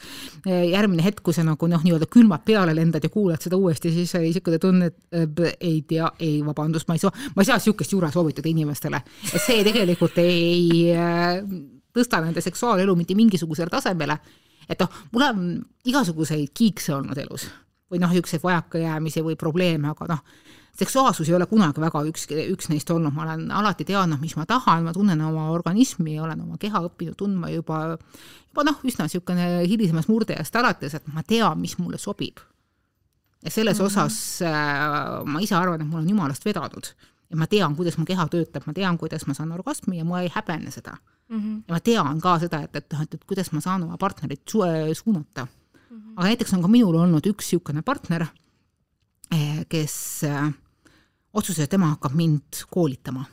järgmine 0.47 1.03
hetk, 1.03 1.25
kui 1.27 1.35
sa 1.35 1.43
nagu 1.47 1.67
noh, 1.71 1.83
nii-öelda 1.83 2.07
külmad 2.11 2.47
peale 2.47 2.75
lendad 2.77 3.03
ja 3.03 3.11
kuulad 3.11 3.43
seda 3.43 3.59
uuesti, 3.59 3.91
siis 3.95 4.15
oli 4.15 4.31
niisugune 4.31 4.63
tunne, 4.63 4.93
et 5.11 5.43
ei 5.59 5.81
tea, 5.89 6.07
ei 6.23 6.39
vabandust, 6.47 6.87
ma 6.87 6.95
ei 6.95 7.03
saa, 7.03 7.11
ma 7.35 7.43
ei 7.43 7.51
saa 7.51 7.59
niisugust 7.59 7.93
juura 7.97 8.13
soovitada 8.15 8.49
inimestele. 8.51 9.03
et 9.33 9.43
see 9.43 9.65
tegelikult 9.67 10.19
ei 10.23 10.95
tõsta 11.97 12.21
nende 12.25 12.43
seksuaalelu 12.45 12.97
mitte 12.97 13.15
mingisugusele 13.15 13.73
tasemele. 13.73 14.19
et 14.69 14.81
noh, 14.81 14.99
mul 15.13 15.23
on 15.23 15.47
igasuguseid 15.85 16.51
kiikse 16.55 16.95
olnud 16.95 17.19
elus 17.19 17.47
või 17.91 18.01
noh, 18.03 18.11
niisuguseid 18.11 18.43
vajakajäämisi 18.43 19.23
või 19.23 19.37
probleeme, 19.39 19.93
aga 19.93 20.09
noh, 20.11 20.23
seksuaalsus 20.77 21.29
ei 21.29 21.37
ole 21.37 21.47
kunagi 21.47 21.81
väga 21.81 22.03
üks, 22.11 22.27
üks 22.33 22.71
neist 22.73 22.91
olnud, 22.91 23.15
ma 23.15 23.25
olen 23.25 23.47
alati 23.55 23.87
teadnud, 23.87 24.21
mis 24.21 24.35
ma 24.37 24.47
tahan, 24.49 24.85
ma 24.85 24.95
tunnen 24.97 25.23
oma 25.25 25.49
organismi, 25.55 26.19
olen 26.21 26.43
oma 26.45 26.59
keha 26.61 26.83
õppinud 26.89 27.17
tundma 27.19 27.51
juba, 27.55 27.81
juba 28.51 28.67
noh, 28.67 28.83
üsna 28.87 29.07
niisugune 29.07 29.49
hilisemast 29.71 30.11
murdeajast 30.13 30.59
alates, 30.61 30.99
et 30.99 31.09
ma 31.15 31.23
tean, 31.23 31.61
mis 31.63 31.79
mulle 31.79 31.99
sobib. 32.03 32.43
ja 33.45 33.51
selles 33.51 33.79
mm 33.79 33.85
-hmm. 33.85 33.87
osas 33.87 34.43
äh, 34.43 35.25
ma 35.25 35.41
ise 35.41 35.55
arvan, 35.55 35.81
et 35.81 35.87
mul 35.87 36.01
on 36.01 36.09
jumalast 36.09 36.45
vedanud 36.45 36.91
ja 37.31 37.37
ma 37.37 37.47
tean, 37.47 37.77
kuidas 37.77 37.99
mu 37.99 38.05
keha 38.05 38.29
töötab, 38.33 38.67
ma 38.67 38.73
tean, 38.73 38.99
kuidas 38.99 39.27
ma 39.27 39.35
saan 39.35 39.53
orgasmi 39.53 39.99
ja 39.99 40.05
ma 40.05 40.23
ei 40.23 40.31
häbene 40.35 40.71
seda 40.71 40.97
mm. 40.97 41.39
-hmm. 41.39 41.63
ja 41.69 41.75
ma 41.75 41.81
tean 41.81 42.21
ka 42.21 42.39
seda, 42.39 42.63
et, 42.63 42.77
et 42.77 42.93
noh, 42.93 43.03
et, 43.03 43.15
et 43.15 43.25
kuidas 43.25 43.53
ma 43.53 43.61
saan 43.61 43.83
oma 43.83 43.97
partnerit 43.99 44.43
su 44.49 44.63
suunata 44.95 45.47
-hmm. 45.47 46.13
aga 46.17 46.29
näiteks 46.29 46.55
on 46.55 46.63
ka 46.63 46.69
minul 46.69 46.95
olnud 46.95 47.27
üks 47.27 47.53
niisugune 47.53 47.83
partner, 47.83 48.27
kes 49.69 49.97
otsustas, 51.33 51.65
et 51.65 51.71
tema 51.71 51.93
hakkab 51.95 52.15
mind 52.17 52.65
koolitama. 52.71 53.25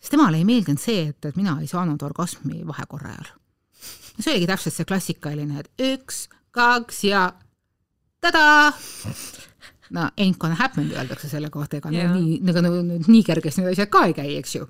sest 0.00 0.10
temale 0.14 0.38
ei 0.38 0.44
meeldinud 0.44 0.80
see, 0.80 1.08
et, 1.10 1.24
et 1.24 1.36
mina 1.36 1.58
ei 1.60 1.66
saanud 1.70 2.02
orgasmi 2.02 2.62
vahekorra 2.66 3.14
ajal. 3.14 3.32
see 4.20 4.32
oligi 4.32 4.50
täpselt 4.52 4.74
see 4.74 4.88
klassikaline, 4.88 5.60
et 5.60 5.86
üks, 5.94 6.26
kaks 6.50 7.04
ja 7.04 7.28
tada! 8.20 8.72
No 9.94 10.08
ain't 10.16 10.38
gonna 10.38 10.58
happen 10.58 10.90
öeldakse 10.92 11.28
selle 11.30 11.50
kohta, 11.50 11.80
ega 11.80 11.92
yeah. 11.94 12.14
nii, 12.14 12.40
ega 12.48 12.64
no, 12.64 12.72
nii 13.06 13.22
kergesti 13.26 13.62
need 13.62 13.76
asjad 13.76 13.92
ka 13.92 14.06
ei 14.08 14.16
käi, 14.16 14.34
eks 14.40 14.56
ju. 14.58 14.68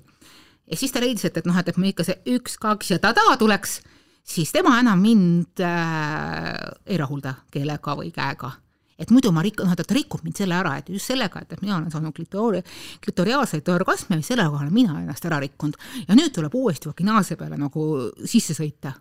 ja 0.67 0.79
siis 0.79 0.93
ta 0.93 1.03
leidis, 1.03 1.25
et, 1.29 1.37
et 1.41 1.49
noh, 1.49 1.57
et, 1.57 1.73
et 1.73 1.81
me 1.81 1.91
ikka 1.93 2.05
see 2.07 2.37
üks, 2.37 2.59
kaks 2.61 2.93
ja 2.95 3.01
tada 3.03 3.25
tuleks, 3.39 3.79
siis 4.27 4.53
tema 4.55 4.77
enam 4.81 5.01
mind 5.01 5.63
äh, 5.63 6.53
ei 6.85 7.01
rahulda 7.01 7.37
keelega 7.53 7.97
või 7.99 8.13
käega 8.15 8.53
et 8.97 9.11
muidu 9.13 9.31
ma 9.33 9.43
rik-, 9.45 9.61
noh, 9.63 9.75
ta 9.77 9.95
rikub 9.95 10.23
mind 10.25 10.39
selle 10.41 10.57
ära, 10.57 10.73
et 10.81 10.89
just 10.91 11.11
sellega, 11.11 11.41
et, 11.43 11.53
et 11.53 11.63
mina 11.63 11.77
olen 11.77 11.91
saanud 11.93 12.15
klitoori, 12.17 12.63
klitoriaalseid 13.05 13.69
orgasme, 13.73 14.19
selle 14.25 14.47
kohal 14.49 14.71
mina 14.73 14.97
ennast 15.03 15.27
ära 15.29 15.39
rikkunud. 15.43 15.77
ja 16.07 16.17
nüüd 16.17 16.33
tuleb 16.35 16.55
uuesti 16.57 16.89
vaginaalse 16.89 17.37
peale 17.39 17.59
nagu 17.61 17.85
sisse 18.25 18.57
sõita. 18.57 18.95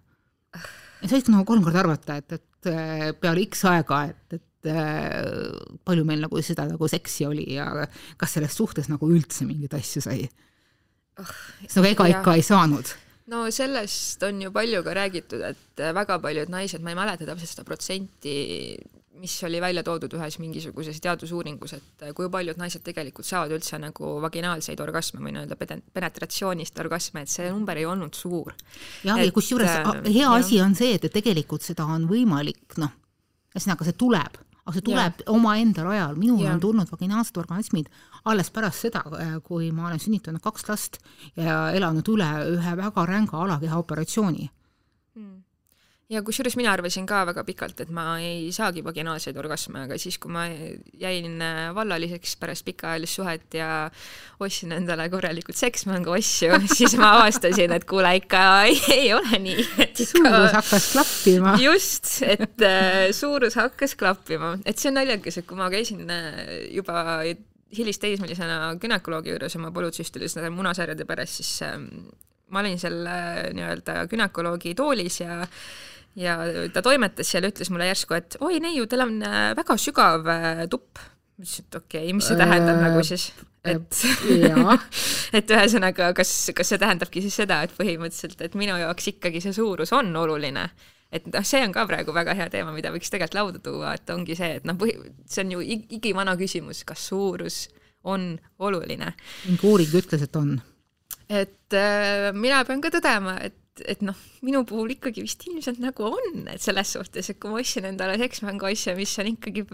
ja 0.52 1.08
sa 1.08 1.16
võid 1.16 1.32
nagu 1.32 1.49
kolm 1.49 1.64
korda 1.64 1.82
arvata, 1.85 2.18
et, 2.20 2.37
et 2.37 2.70
äh, 2.73 3.08
peale 3.20 3.46
X 3.49 3.64
aega, 3.73 4.04
et, 4.12 4.38
et 4.38 4.44
palju 4.64 6.04
meil 6.08 6.25
nagu 6.25 6.42
seda 6.42 6.64
nagu 6.66 6.88
seksi 6.90 7.26
oli 7.28 7.44
ja 7.54 7.68
kas 8.16 8.36
selles 8.38 8.56
suhtes 8.56 8.88
nagu 8.90 9.08
üldse 9.12 9.46
mingeid 9.46 9.75
asju 9.78 10.02
sai 10.02 10.25
oh,. 11.20 11.34
sest 11.66 11.76
nagu 11.78 11.90
ega 11.92 12.08
ikka 12.16 12.38
ei 12.38 12.46
saanud 12.46 12.94
no 13.32 13.46
sellest 13.54 14.22
on 14.26 14.42
ju 14.42 14.52
palju 14.54 14.82
ka 14.86 14.94
räägitud, 14.94 15.42
et 15.42 15.82
väga 15.94 16.18
paljud 16.22 16.52
naised, 16.52 16.82
ma 16.82 16.92
ei 16.92 16.98
mäleta 16.98 17.26
täpselt 17.26 17.52
seda 17.52 17.64
protsenti, 17.66 18.36
mis 19.16 19.34
oli 19.48 19.60
välja 19.62 19.82
toodud 19.84 20.12
ühes 20.18 20.36
mingisuguses 20.42 21.00
teadusuuringus, 21.02 21.76
et 21.78 22.04
kui 22.16 22.28
paljud 22.32 22.58
naised 22.60 22.84
tegelikult 22.86 23.26
saavad 23.26 23.54
üldse 23.56 23.80
nagu 23.80 24.16
vaginaalseid 24.22 24.80
orgasme 24.84 25.22
või 25.25 25.34
nii-öelda 25.34 25.58
penetratsioonist 25.96 26.78
orgasme, 26.84 27.25
et 27.25 27.32
see 27.32 27.48
number 27.50 27.80
ei 27.80 27.88
olnud 27.88 28.14
suur. 28.14 28.54
jah, 29.06 29.18
ja 29.18 29.32
kusjuures 29.32 29.72
äh, 29.72 29.90
hea 30.04 30.26
jah. 30.26 30.36
asi 30.36 30.60
on 30.62 30.76
see, 30.78 30.94
et, 30.98 31.08
et 31.08 31.16
tegelikult 31.16 31.64
seda 31.66 31.88
on 31.96 32.06
võimalik 32.10 32.78
noh, 32.82 32.92
ühesõnaga 33.56 33.88
see 33.88 33.96
tuleb, 33.98 34.36
aga 34.66 34.75
see 34.76 34.84
tuleb 34.86 35.25
omaenda 35.32 35.86
rajal, 35.86 36.18
minul 36.20 36.44
ja. 36.44 36.52
on 36.54 36.62
tulnud 36.62 36.92
vaginaalsed 36.92 37.40
orgasmid 37.40 37.90
alles 38.26 38.52
pärast 38.52 38.86
seda, 38.86 39.02
kui 39.46 39.70
ma 39.72 39.88
olen 39.88 40.02
sünnitanud 40.02 40.44
kaks 40.44 40.68
last 40.68 41.00
ja 41.38 41.66
elanud 41.76 42.08
üle 42.14 42.30
ühe 42.56 42.76
väga 42.82 43.08
ränga 43.08 43.42
alakeha 43.46 43.82
operatsiooni. 43.82 44.50
Hmm 45.16 45.45
ja 46.10 46.22
kusjuures 46.22 46.54
mina 46.58 46.70
arvasin 46.70 47.06
ka 47.06 47.25
väga 47.26 47.42
pikalt, 47.46 47.80
et 47.82 47.90
ma 47.94 48.04
ei 48.22 48.50
saagi 48.54 48.82
vaginaalseid 48.86 49.36
orgasme, 49.40 49.82
aga 49.88 49.96
siis, 49.98 50.18
kui 50.22 50.30
ma 50.32 50.44
jäin 50.46 51.40
äh, 51.42 51.62
vallaliseks 51.75 52.36
pärast 52.38 52.66
pikaajalist 52.68 53.18
suhet 53.18 53.56
ja 53.58 53.70
ostsin 54.42 54.76
endale 54.76 55.08
korralikult 55.10 55.58
seksmängu 55.58 56.14
asju, 56.14 56.60
siis 56.78 56.94
ma 57.00 57.16
avastasin, 57.16 57.75
et 57.75 57.86
kuule, 57.90 58.12
ikka 58.20 58.42
ei, 58.68 58.78
ei 58.94 59.10
ole 59.16 59.40
nii. 59.42 59.66
suurus 60.04 60.54
hakkas 60.60 60.92
klappima. 60.92 61.56
just, 61.62 62.12
et 62.22 62.62
äh, 62.62 63.00
suurus 63.16 63.58
hakkas 63.58 63.96
klappima, 63.98 64.54
et 64.64 64.78
see 64.78 64.92
on 64.92 65.00
naljakas, 65.00 65.40
et 65.42 65.48
kui 65.48 65.58
ma 65.58 65.70
käisin 65.75 66.06
äh, 66.06 66.38
juba 66.76 67.02
hilisteismelisena 67.76 68.76
günekoloogi 68.80 69.32
juures 69.32 69.58
oma 69.58 69.72
polütsüstilis 69.75 70.38
munasarjade 70.54 71.04
pärast, 71.04 71.42
siis 71.42 71.66
ähm, 71.66 71.90
ma 72.54 72.62
olin 72.62 72.78
seal 72.78 73.02
nii-öelda 73.58 74.04
günekoloogi 74.06 74.76
toolis 74.78 75.18
ja 75.25 75.42
ja 76.16 76.38
ta 76.73 76.82
toimetas 76.85 77.30
seal 77.30 77.46
ja 77.46 77.52
ütles 77.52 77.70
mulle 77.73 77.90
järsku, 77.90 78.16
et 78.16 78.38
oi 78.44 78.61
neiu, 78.62 78.87
teil 78.90 79.04
on 79.06 79.20
äh, 79.26 79.50
väga 79.58 79.76
sügav 79.80 80.26
äh, 80.32 80.64
tupp. 80.73 80.99
ma 81.37 81.44
ütlesin, 81.44 81.68
et 81.68 81.78
okei 81.78 82.02
okay,, 82.06 82.16
mis 82.16 82.30
see 82.30 82.40
tähendab 82.40 82.78
äh, 82.78 82.82
nagu 82.87 83.04
siis, 83.04 83.28
et 83.66 84.02
et 85.38 85.56
ühesõnaga, 85.58 86.12
kas, 86.16 86.35
kas 86.56 86.73
see 86.73 86.80
tähendabki 86.82 87.25
siis 87.25 87.38
seda, 87.44 87.62
et 87.66 87.75
põhimõtteliselt, 87.76 88.40
et 88.46 88.58
minu 88.58 88.78
jaoks 88.80 89.12
ikkagi 89.12 89.42
see 89.44 89.56
suurus 89.56 89.92
on 89.96 90.14
oluline 90.16 90.68
et 91.12 91.26
noh, 91.30 91.44
see 91.46 91.62
on 91.64 91.75
ka 91.75 91.85
praegu 91.88 92.14
väga 92.14 92.35
hea 92.37 92.49
teema, 92.52 92.73
mida 92.75 92.90
võiks 92.94 93.12
tegelikult 93.12 93.37
lauda 93.38 93.61
tuua, 93.62 93.92
et 93.96 94.11
ongi 94.11 94.37
see, 94.38 94.56
et 94.58 94.64
noh, 94.66 94.80
see 95.28 95.44
on 95.44 95.52
ju 95.54 95.66
igivana 95.99 96.35
küsimus, 96.38 96.82
kas 96.88 97.04
suurus 97.12 97.66
on 98.06 98.32
oluline. 98.62 99.12
mingi 99.46 99.66
uuring 99.66 99.94
ütles, 100.00 100.25
et 100.26 100.37
on. 100.38 100.56
et 101.28 101.76
äh, 101.76 102.32
mina 102.35 102.64
pean 102.66 102.82
ka 102.82 102.90
tõdema, 102.94 103.38
et 103.46 103.56
et 103.85 104.02
noh, 104.06 104.16
minu 104.47 104.62
puhul 104.68 104.95
ikkagi 104.97 105.25
vist 105.25 105.45
ilmselt 105.49 105.80
nagu 105.83 106.09
on, 106.09 106.47
et 106.52 106.62
selles 106.62 106.95
suhtes, 106.97 107.30
et 107.30 107.40
kui 107.40 107.52
ma 107.52 107.61
ostsin 107.61 107.88
endale 107.88 108.16
seksmängu 108.23 108.71
asja, 108.71 108.97
mis 108.99 109.12
on 109.21 109.33
ikkagi 109.35 109.66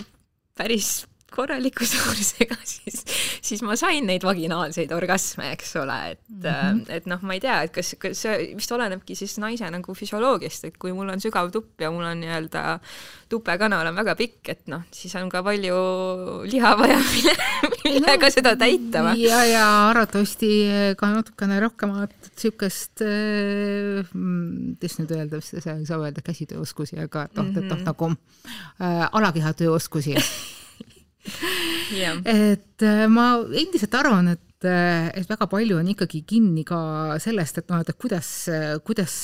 päris 0.58 1.04
korraliku 1.32 1.86
suurusega, 1.92 2.56
siis, 2.64 3.02
siis 3.42 3.62
ma 3.66 3.76
sain 3.78 4.06
neid 4.08 4.24
vaginaalseid 4.26 4.92
orgasme, 4.96 5.52
eks 5.56 5.76
ole, 5.82 5.98
et 6.14 6.22
mm, 6.28 6.44
-hmm. 6.44 6.84
et 6.98 7.08
noh, 7.10 7.22
ma 7.22 7.36
ei 7.38 7.42
tea, 7.42 7.62
et 7.66 7.74
kas, 7.74 7.94
kas 8.02 8.24
see 8.26 8.52
vist 8.56 8.72
olenebki 8.72 9.16
siis 9.18 9.38
naise 9.42 9.68
nagu 9.70 9.96
füsioloogiast, 9.96 10.68
et 10.68 10.78
kui 10.78 10.92
mul 10.96 11.10
on 11.12 11.22
sügav 11.22 11.50
tupp 11.54 11.80
ja 11.80 11.90
mul 11.90 12.06
on 12.06 12.20
nii-öelda 12.22 12.78
tupekanal 13.32 13.88
on 13.88 13.96
väga 13.96 14.16
pikk, 14.18 14.52
et 14.52 14.66
noh, 14.68 14.84
siis 14.92 15.14
on 15.20 15.30
ka 15.32 15.42
palju 15.42 15.76
liha 16.50 16.74
vaja, 16.78 17.00
millega 17.84 18.28
no, 18.28 18.32
seda 18.34 18.54
täita. 18.60 19.04
ja, 19.16 19.42
ja 19.48 19.66
arvatavasti 19.88 20.50
ka 20.98 21.10
natukene 21.14 21.60
rohkemat 21.64 22.14
niisugust, 22.32 23.04
äh, 23.04 24.12
kuidas 24.12 24.98
nüüd 25.00 25.14
öelda, 25.16 25.40
vist 25.40 25.56
ei 25.56 25.86
saa 25.88 26.00
öelda 26.00 26.24
käsitööoskusi, 26.24 26.98
aga 27.02 27.26
et 27.28 27.36
noh 27.38 27.48
mm 27.48 27.62
et 27.62 27.68
noh, 27.68 27.80
nagu 27.86 28.08
äh, 28.12 29.08
alakehatööoskusi 29.12 30.16
yeah. 31.94 32.18
et 32.24 32.86
äh, 32.86 33.06
ma 33.10 33.34
endiselt 33.46 33.94
arvan, 33.98 34.32
et 34.34 34.66
äh, 34.68 35.08
et 35.18 35.30
väga 35.30 35.48
palju 35.50 35.78
on 35.80 35.90
ikkagi 35.94 36.22
kinni 36.26 36.64
ka 36.66 37.18
sellest, 37.22 37.62
et 37.62 37.72
noh, 37.72 37.82
et 37.82 37.96
kuidas, 37.98 38.30
kuidas 38.86 39.16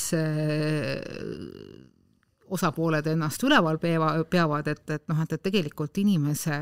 osapooled 2.49 3.07
ennast 3.11 3.43
üleval 3.45 3.77
peava, 3.81 4.11
peavad, 4.29 4.67
et, 4.71 4.83
et 4.89 5.05
noh, 5.11 5.21
et, 5.23 5.35
et 5.35 5.43
tegelikult 5.45 5.97
inimese 6.01 6.55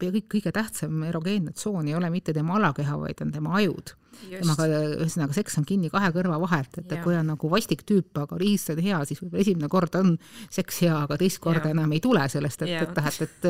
kõige, 0.00 0.24
kõige 0.34 0.52
tähtsam 0.54 1.04
erogeenne 1.08 1.54
tsoon 1.56 1.88
ei 1.88 1.96
ole 1.98 2.10
mitte 2.12 2.34
tema 2.36 2.58
alakeha, 2.58 2.98
vaid 3.04 3.22
on 3.24 3.32
tema 3.34 3.54
ajud. 3.60 3.94
Temaga, 4.26 4.66
ühesõnaga, 4.98 5.36
seks 5.36 5.58
on 5.60 5.66
kinni 5.68 5.90
kahe 5.92 6.10
kõrva 6.14 6.38
vahelt, 6.42 6.80
et, 6.80 6.86
et 6.90 7.02
kui 7.04 7.16
on 7.18 7.32
nagu 7.32 7.50
vastik 7.52 7.84
tüüp, 7.88 8.10
aga 8.24 8.38
riist 8.40 8.72
on 8.74 8.82
hea, 8.84 9.00
siis 9.08 9.22
võib-olla 9.22 9.44
esimene 9.44 9.70
kord 9.72 9.98
on 10.00 10.14
seks 10.50 10.82
hea, 10.84 10.96
aga 11.06 11.18
teist 11.20 11.40
korda 11.44 11.70
ja. 11.70 11.76
enam 11.76 11.94
ei 11.96 12.02
tule 12.04 12.26
sellest, 12.32 12.66
et, 12.66 12.74
et 12.82 12.94
tähendab, 12.96 13.28
et 13.28 13.48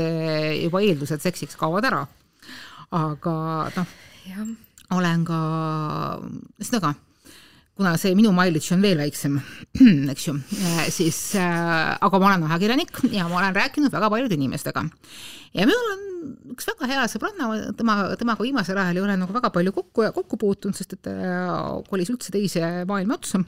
juba 0.65 0.85
eeldused 0.85 1.25
seksiks 1.25 1.59
kaovad 1.61 1.89
ära. 1.89 2.05
aga 2.99 3.35
noh, 3.77 3.99
olen 4.97 5.29
ka, 5.29 5.43
ühesõnaga 6.61 6.95
kuna 7.78 7.94
see 8.00 8.16
minu 8.18 8.32
mileage 8.35 8.75
on 8.75 8.82
veel 8.82 8.99
väiksem, 8.99 9.38
eks 10.12 10.26
ju, 10.26 10.35
äh, 10.35 10.85
siis 10.90 11.18
äh, 11.38 11.94
aga 11.94 12.18
ma 12.18 12.32
olen 12.32 12.49
ajakirjanik 12.49 13.02
ja 13.14 13.28
ma 13.30 13.38
olen 13.38 13.54
rääkinud 13.56 13.94
väga 13.94 14.11
paljude 14.11 14.35
inimestega. 14.35 14.82
ja 15.54 15.68
minul 15.68 15.92
on 15.94 16.02
üks 16.56 16.66
väga 16.73 16.88
hea 16.90 17.04
sõbranna, 17.12 17.52
tema, 17.78 18.00
temaga 18.18 18.42
viimasel 18.42 18.80
ajal 18.82 18.99
ei 18.99 19.04
ole 19.04 19.16
nagu 19.20 19.37
väga 19.37 19.52
palju 19.54 19.73
kokku, 19.76 20.08
kokku 20.16 20.40
puutunud, 20.40 20.76
sest 20.76 20.97
et 20.99 21.06
ta 21.06 21.14
kolis 21.87 22.11
üldse 22.11 22.35
teise 22.35 22.82
maailma 22.88 23.20
otsa 23.20 23.44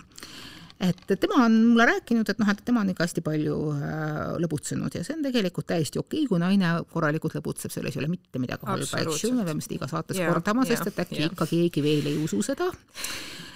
et 0.80 1.12
tema 1.20 1.42
on 1.44 1.56
mulle 1.70 1.84
rääkinud, 1.88 2.28
et 2.32 2.38
noh, 2.40 2.48
et 2.48 2.60
tema 2.64 2.80
on 2.80 2.90
ikka 2.92 3.04
hästi 3.04 3.22
palju 3.24 3.56
äh, 3.74 4.14
lõbutsenud 4.40 4.94
ja 4.96 5.02
see 5.04 5.16
on 5.18 5.26
tegelikult 5.26 5.68
täiesti 5.68 6.00
okei 6.00 6.22
okay,, 6.22 6.30
kui 6.30 6.40
naine 6.40 6.72
korralikult 6.92 7.36
lõbutseb, 7.36 7.72
selles 7.74 7.96
ei 7.96 8.00
ole 8.00 8.08
mitte 8.14 8.40
midagi 8.40 8.68
halba, 8.68 9.02
eks 9.02 9.26
ju, 9.26 9.32
me 9.36 9.44
peame 9.48 9.64
seda 9.64 9.76
iga 9.76 9.90
saates 9.90 10.20
yeah, 10.20 10.32
kordama, 10.32 10.64
sest 10.68 10.88
et 10.88 11.02
äkki 11.04 11.20
yeah. 11.20 11.34
ikka 11.34 11.48
keegi 11.50 11.84
veel 11.84 12.08
ei 12.08 12.16
usu 12.24 12.40
seda. 12.46 12.70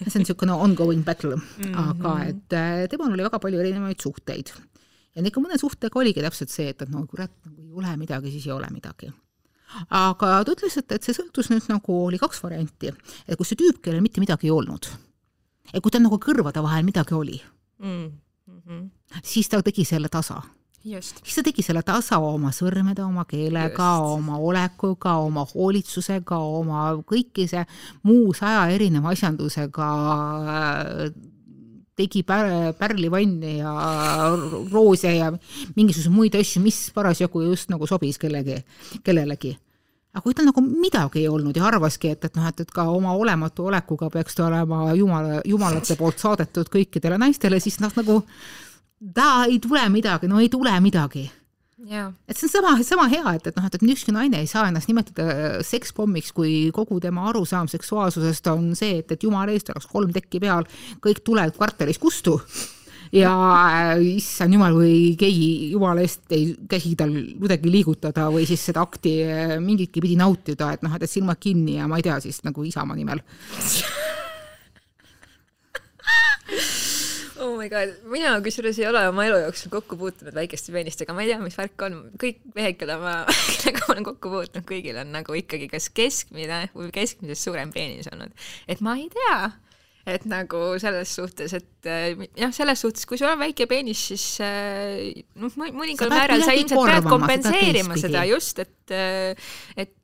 see 0.02 0.10
on 0.18 0.24
niisugune 0.24 0.58
ongoing 0.66 1.04
battle 1.06 1.36
mm, 1.38 1.64
-hmm. 1.64 1.82
aga 1.84 2.14
et 2.28 2.56
äh, 2.60 2.84
temal 2.92 3.12
oli 3.14 3.24
väga 3.24 3.40
palju 3.40 3.60
erinevaid 3.62 4.00
suhteid. 4.04 4.52
ja 5.14 5.24
ikka 5.24 5.40
mõne 5.40 5.58
suhtega 5.58 6.00
oligi 6.00 6.20
täpselt 6.20 6.52
see, 6.52 6.68
et, 6.68 6.82
et 6.82 6.92
no 6.92 7.06
kurat, 7.06 7.32
nagu 7.46 7.62
ei 7.62 7.72
ole 7.72 7.96
midagi, 7.96 8.30
siis 8.36 8.46
ei 8.46 8.52
ole 8.52 8.68
midagi 8.70 9.12
aga 9.88 10.44
ta 10.44 10.52
ütles, 10.52 10.76
et, 10.76 10.92
et 10.92 11.02
see 11.02 11.16
sõltus 11.16 11.48
nüüd 11.50 11.72
nagu 11.72 12.04
oli 12.04 12.20
kaks 12.20 12.42
varianti, 12.44 12.92
et 13.26 13.38
kus 13.38 13.48
see 13.48 13.58
tüüp, 13.64 13.80
kellel 13.80 14.04
mitte 14.04 14.20
midagi 14.20 14.52
ei 14.52 14.54
olnud 14.54 14.92
kui 15.82 15.94
tal 15.94 16.04
nagu 16.04 16.18
kõrvade 16.22 16.62
vahel 16.62 16.84
midagi 16.86 17.16
oli 17.16 17.40
mm, 17.82 18.10
-hmm. 18.48 18.84
siis 19.22 19.48
ta 19.48 19.62
tegi 19.62 19.84
selle 19.84 20.08
tasa. 20.08 20.42
siis 20.84 21.34
ta 21.34 21.42
tegi 21.42 21.62
selle 21.62 21.82
tasa 21.82 22.18
oma 22.18 22.50
sõrmede, 22.52 23.02
oma 23.02 23.24
keelega, 23.24 23.98
oma 23.98 24.38
olekuga, 24.38 25.16
oma 25.16 25.46
hoolitsusega, 25.54 26.38
oma 26.38 26.92
kõikise 27.06 27.66
muu 28.02 28.34
saja 28.34 28.68
erineva 28.68 29.10
asjandusega 29.10 29.90
tegi 31.96 32.22
pär, 32.26 32.74
pärlivanni 32.78 33.58
ja 33.58 33.74
roose 34.72 35.14
ja 35.16 35.30
mingisuguseid 35.76 36.14
muid 36.14 36.34
asju, 36.34 36.62
mis 36.62 36.90
parasjagu 36.94 37.42
just 37.42 37.70
nagu 37.70 37.86
sobis 37.86 38.18
kellegi, 38.18 38.58
kellelegi 39.06 39.54
aga 40.14 40.23
kui 40.23 40.35
tal 40.37 40.47
nagu 40.47 40.62
midagi 40.62 41.25
ei 41.25 41.30
olnud 41.30 41.56
ja 41.59 41.66
arvaski, 41.66 42.12
et, 42.14 42.26
et 42.28 42.37
noh, 42.38 42.47
et, 42.47 42.61
et 42.62 42.71
ka 42.71 42.87
oma 42.94 43.16
olematu 43.18 43.66
olekuga 43.66 44.11
peaks 44.14 44.38
ta 44.38 44.47
olema 44.47 44.92
jumala, 44.94 45.40
jumalate 45.49 45.97
poolt 45.99 46.23
saadetud 46.23 46.71
kõikidele 46.71 47.18
naistele, 47.18 47.59
siis 47.62 47.80
noh, 47.83 47.90
nagu 47.99 48.21
ta 49.14 49.47
ei 49.49 49.59
tule 49.62 49.83
midagi, 49.90 50.30
no 50.30 50.38
ei 50.42 50.50
tule 50.52 50.75
midagi. 50.85 51.26
et 52.30 52.38
see 52.38 52.47
on 52.47 52.52
sama, 52.52 52.76
sama 52.87 53.09
hea, 53.11 53.35
et, 53.35 53.50
et 53.50 53.59
noh, 53.59 53.66
et, 53.66 53.75
et 53.75 53.90
ükski 53.97 54.14
naine 54.14 54.38
ei 54.40 54.47
saa 54.49 54.68
ennast 54.71 54.88
nimetada 54.88 55.59
sekspommiks, 55.66 56.30
kui 56.33 56.54
kogu 56.73 57.00
tema 57.02 57.26
arusaam 57.33 57.66
seksuaalsusest 57.68 58.47
on 58.54 58.71
see, 58.78 59.02
et, 59.02 59.11
et 59.11 59.26
jumala 59.26 59.52
eest 59.52 59.75
oleks 59.75 59.90
kolm 59.90 60.14
tekki 60.14 60.40
peal, 60.47 60.64
kõik 61.04 61.21
tuled 61.26 61.59
kvartalis 61.59 61.99
kustu 62.00 62.38
ja 63.14 63.33
äh, 63.94 64.02
issand 64.16 64.56
jumal, 64.56 64.75
kui 64.78 65.14
keegi 65.18 65.49
jumala 65.75 66.02
eest 66.04 66.33
ei 66.35 66.52
käsi 66.71 66.94
tal 66.99 67.12
kuidagi 67.38 67.71
liigutada 67.71 68.26
või 68.35 68.47
siis 68.49 68.64
seda 68.71 68.83
akti 68.85 69.16
äh, 69.26 69.56
mingitki 69.62 70.02
pidi 70.02 70.18
nautida, 70.21 70.73
et 70.75 70.83
noh, 70.85 70.94
et 70.99 71.11
silmad 71.11 71.40
kinni 71.42 71.78
ja 71.78 71.88
ma 71.90 72.00
ei 72.00 72.06
tea 72.06 72.18
siis 72.25 72.42
nagu 72.47 72.66
Isamaa 72.66 72.99
nimel. 72.99 73.23
Oh 77.44 77.59
my 77.59 77.66
god, 77.68 77.90
mina 78.09 78.30
kusjuures 78.40 78.78
ei 78.80 78.87
ole 78.88 79.02
oma 79.09 79.25
elu 79.26 79.40
jooksul 79.42 79.73
kokku 79.73 79.99
puutunud 80.00 80.37
väikeste 80.37 80.73
peenistega, 80.73 81.12
ma 81.12 81.25
ei 81.25 81.33
tea, 81.33 81.40
mis 81.42 81.56
värk 81.59 81.83
on, 81.85 81.99
kõik 82.21 82.38
mehed, 82.56 82.78
keda 82.80 82.97
ma, 83.02 83.16
kellega 83.50 83.83
ma 83.83 83.90
olen 83.92 84.06
kokku 84.06 84.33
puutunud, 84.33 84.64
kõigil 84.68 84.97
on 85.02 85.12
nagu 85.12 85.37
ikkagi 85.37 85.68
kas 85.73 85.90
keskmine 85.92 86.62
või 86.73 86.88
keskmisest 86.94 87.50
suurem 87.50 87.75
peenis 87.75 88.09
olnud. 88.12 88.33
et 88.71 88.80
ma 88.85 88.97
ei 89.00 89.11
tea, 89.12 89.38
et 90.06 90.25
nagu 90.28 90.62
selles 90.82 91.14
suhtes, 91.16 91.54
et 91.56 91.88
jah, 91.88 92.52
selles 92.52 92.80
suhtes, 92.84 93.06
kui 93.08 93.20
sul 93.20 93.30
on 93.30 93.40
väike 93.40 93.66
peenis, 93.70 94.02
siis 94.11 94.26
noh, 94.40 95.56
mõningal 95.56 96.12
määral 96.12 96.44
sa 96.44 96.56
ilmselt 96.56 96.90
pead 96.90 97.08
kompenseerima 97.08 97.96
seda, 97.96 98.08
seda 98.08 98.25
just, 98.28 98.61
et 98.64 98.70
et 99.80 100.03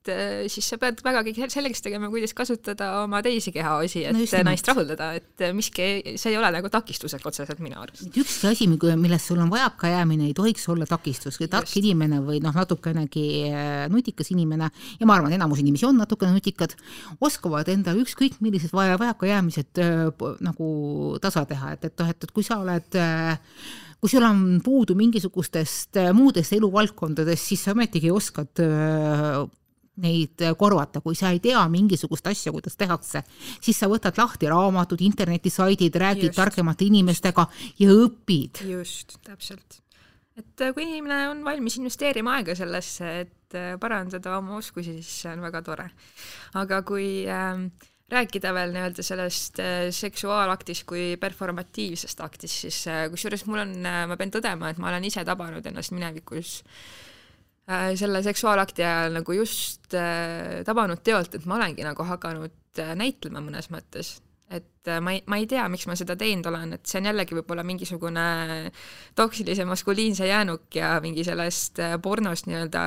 siis 0.50 0.66
sa 0.72 0.78
pead 0.80 1.02
vägagi 1.04 1.34
selgeks 1.52 1.82
tegema, 1.84 2.08
kuidas 2.12 2.32
kasutada 2.36 2.88
oma 3.02 3.20
teisi 3.24 3.52
kehaosi, 3.52 4.04
et 4.08 4.16
no 4.16 4.42
naist 4.48 4.68
rahuldada, 4.70 5.10
et 5.18 5.44
miski, 5.56 6.16
see 6.16 6.32
ei 6.32 6.38
ole 6.40 6.48
nagu 6.54 6.70
takistuseks 6.72 7.26
otseselt 7.28 7.60
minu 7.60 7.80
arust. 7.82 8.06
ükski 8.08 8.48
asi, 8.48 8.68
millest 8.70 9.28
sul 9.28 9.42
on 9.42 9.50
vajakajäämine, 9.52 10.30
ei 10.30 10.36
tohiks 10.36 10.64
olla 10.72 10.88
takistus, 10.88 11.36
kui 11.40 11.50
tark 11.52 11.68
inimene 11.76 12.22
või 12.24 12.40
noh, 12.44 12.56
natukenegi 12.56 13.26
nutikas 13.92 14.32
inimene 14.32 14.70
ja 15.00 15.08
ma 15.08 15.18
arvan, 15.18 15.36
enamus 15.36 15.60
inimesi 15.60 15.88
on 15.90 16.00
natukene 16.00 16.32
nutikad, 16.32 16.74
oskavad 17.20 17.68
endale 17.68 18.00
ükskõik 18.06 18.40
millised 18.40 18.72
vaja, 18.72 18.96
vajakajäämised 19.00 19.84
nagu 20.46 20.72
tasa 21.20 21.44
teha, 21.50 21.76
et, 21.76 21.86
et 21.90 22.00
noh, 22.00 22.10
et, 22.10 22.24
et 22.24 22.34
kui 22.34 22.46
sa 22.46 22.62
oled 22.64 23.00
kui 24.00 24.08
sul 24.08 24.24
on 24.24 24.60
puudu 24.64 24.94
mingisugustest 24.96 25.98
muudest 26.16 26.54
eluvaldkondadest, 26.56 27.50
siis 27.50 27.66
sa 27.66 27.74
ometigi 27.76 28.08
oskad 28.08 28.62
neid 30.00 30.42
korvata, 30.58 31.02
kui 31.04 31.16
sa 31.18 31.32
ei 31.34 31.40
tea 31.42 31.60
mingisugust 31.68 32.26
asja, 32.30 32.52
kuidas 32.54 32.78
tehakse, 32.80 33.24
siis 33.60 33.78
sa 33.78 33.88
võtad 33.90 34.16
lahti 34.16 34.48
raamatud, 34.48 35.02
internetisaidid, 35.04 35.98
räägid 36.00 36.30
just. 36.30 36.38
targemate 36.38 36.86
inimestega 36.86 37.46
ja 37.82 37.90
õpid. 38.06 38.62
just, 38.70 39.18
täpselt. 39.26 39.82
et 40.38 40.66
kui 40.74 40.86
inimene 40.86 41.28
on 41.34 41.44
valmis 41.44 41.76
investeerima 41.82 42.38
aega 42.38 42.56
sellesse, 42.56 43.12
et 43.26 43.60
parandada 43.80 44.38
oma 44.38 44.56
oskusi, 44.56 45.00
siis 45.02 45.22
see 45.24 45.32
on 45.34 45.42
väga 45.42 45.62
tore. 45.66 45.90
aga 46.54 46.82
kui 46.86 47.26
äh, 47.28 47.66
rääkida 48.10 48.52
veel 48.54 48.74
nii-öelda 48.74 49.04
sellest 49.06 49.60
äh, 49.62 49.88
seksuaalaktist 49.94 50.86
kui 50.88 51.14
performatiivsest 51.20 52.22
aktist, 52.24 52.64
siis 52.64 52.82
äh, 52.90 53.04
kusjuures 53.12 53.46
mul 53.46 53.62
on, 53.64 53.74
äh, 53.86 54.02
ma 54.10 54.18
pean 54.18 54.32
tõdema, 54.34 54.70
et 54.70 54.80
ma 54.82 54.90
olen 54.90 55.06
ise 55.06 55.24
tabanud 55.26 55.66
ennast 55.70 55.94
minevikus 55.94 56.60
selle 58.00 58.22
seksuaalakti 58.26 58.82
ajal 58.82 59.20
nagu 59.20 59.36
just 59.36 59.92
tabanud 60.66 61.04
teolt, 61.06 61.36
et 61.36 61.46
ma 61.46 61.58
olengi 61.60 61.86
nagu 61.86 62.06
hakanud 62.08 62.82
näitlema 62.98 63.42
mõnes 63.44 63.70
mõttes 63.70 64.16
et 64.50 64.90
ma 65.02 65.14
ei, 65.14 65.22
ma 65.30 65.38
ei 65.38 65.46
tea, 65.50 65.64
miks 65.70 65.86
ma 65.86 65.94
seda 65.98 66.16
teinud 66.18 66.48
olen, 66.50 66.74
et 66.74 66.90
see 66.90 66.98
on 66.98 67.08
jällegi 67.10 67.36
võib-olla 67.38 67.62
mingisugune 67.66 68.24
toksilise 69.18 69.66
maskuliinse 69.68 70.26
jäänuk 70.26 70.74
ja 70.74 70.96
mingi 71.02 71.24
sellest 71.26 71.78
pornost 72.02 72.48
nii-öelda 72.50 72.82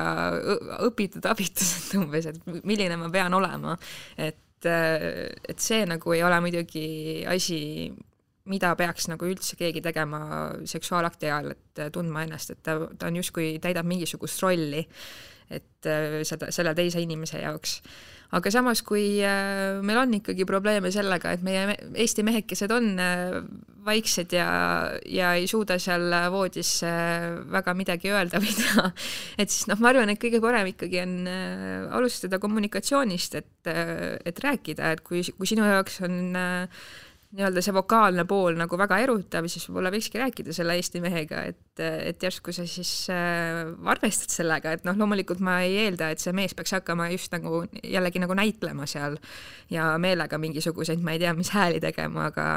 õpitud 0.84 1.24
abitused 1.30 1.94
umbes, 2.02 2.28
et 2.30 2.64
milline 2.68 2.98
ma 3.00 3.08
pean 3.12 3.36
olema. 3.36 3.78
et, 4.18 4.68
et 4.68 5.60
see 5.60 5.84
nagu 5.88 6.12
ei 6.16 6.22
ole 6.26 6.40
muidugi 6.44 6.86
asi, 7.28 7.62
mida 8.50 8.74
peaks 8.76 9.08
nagu 9.08 9.28
üldse 9.28 9.56
keegi 9.56 9.80
tegema 9.84 10.24
seksuaalakti 10.68 11.30
ajal, 11.30 11.54
et 11.54 11.84
tundma 11.94 12.26
ennast, 12.26 12.52
et 12.52 12.64
ta, 12.64 12.76
ta 12.98 13.08
on 13.08 13.20
justkui, 13.22 13.54
täidab 13.62 13.88
mingisugust 13.88 14.42
rolli, 14.44 14.82
et 15.52 15.88
seda, 16.28 16.50
selle 16.52 16.74
teise 16.76 17.00
inimese 17.04 17.40
jaoks. 17.40 17.78
Aga 18.34 18.50
samas, 18.50 18.80
kui 18.82 19.20
äh, 19.22 19.78
meil 19.84 19.98
on 20.00 20.16
ikkagi 20.16 20.46
probleeme 20.48 20.90
sellega, 20.90 21.34
et 21.36 21.44
meie 21.46 21.76
Eesti 22.02 22.24
mehekesed 22.26 22.72
on 22.74 22.88
äh, 22.98 23.36
vaiksed 23.86 24.32
ja, 24.34 24.48
ja 25.06 25.34
ei 25.38 25.46
suuda 25.50 25.76
seal 25.82 26.08
voodis 26.32 26.72
väga 27.52 27.74
midagi 27.78 28.10
öelda 28.10 28.40
või 28.42 28.56
teha, 28.58 28.88
et 29.38 29.54
siis 29.54 29.68
noh, 29.70 29.78
ma 29.84 29.92
arvan, 29.92 30.10
et 30.10 30.22
kõige 30.22 30.40
parem 30.42 30.72
ikkagi 30.72 31.02
on 31.04 31.16
äh, 31.30 31.86
alustada 31.94 32.40
kommunikatsioonist, 32.42 33.38
et, 33.38 33.72
et 33.72 34.44
rääkida, 34.48 34.94
et 34.96 35.04
kui, 35.06 35.22
kui 35.36 35.50
sinu 35.50 35.68
jaoks 35.68 36.00
on 36.08 36.18
äh, 36.40 36.86
nii-öelda 37.34 37.62
see 37.64 37.74
vokaalne 37.74 38.24
pool 38.30 38.54
nagu 38.58 38.78
väga 38.78 38.98
erutav, 39.02 39.48
siis 39.50 39.66
võib-olla 39.68 39.90
võikski 39.94 40.20
rääkida 40.22 40.54
selle 40.54 40.76
Eesti 40.78 41.02
mehega, 41.02 41.42
et, 41.50 41.82
et 41.82 42.22
järsku 42.22 42.54
sa 42.54 42.66
siis 42.68 42.92
äh, 43.12 43.64
arvestad 43.90 44.32
sellega, 44.34 44.74
et 44.76 44.86
noh, 44.86 44.96
loomulikult 45.00 45.42
ma 45.44 45.58
ei 45.66 45.76
eelda, 45.86 46.12
et 46.14 46.22
see 46.22 46.34
mees 46.36 46.54
peaks 46.54 46.76
hakkama 46.76 47.10
just 47.12 47.34
nagu 47.34 47.64
jällegi 47.82 48.22
nagu 48.22 48.38
näitlema 48.38 48.86
seal 48.90 49.18
ja 49.72 49.92
meelega 49.98 50.38
mingisuguseid, 50.38 51.02
ma 51.02 51.16
ei 51.16 51.22
tea, 51.24 51.34
mis 51.36 51.50
hääli 51.54 51.82
tegema, 51.82 52.30
aga 52.30 52.48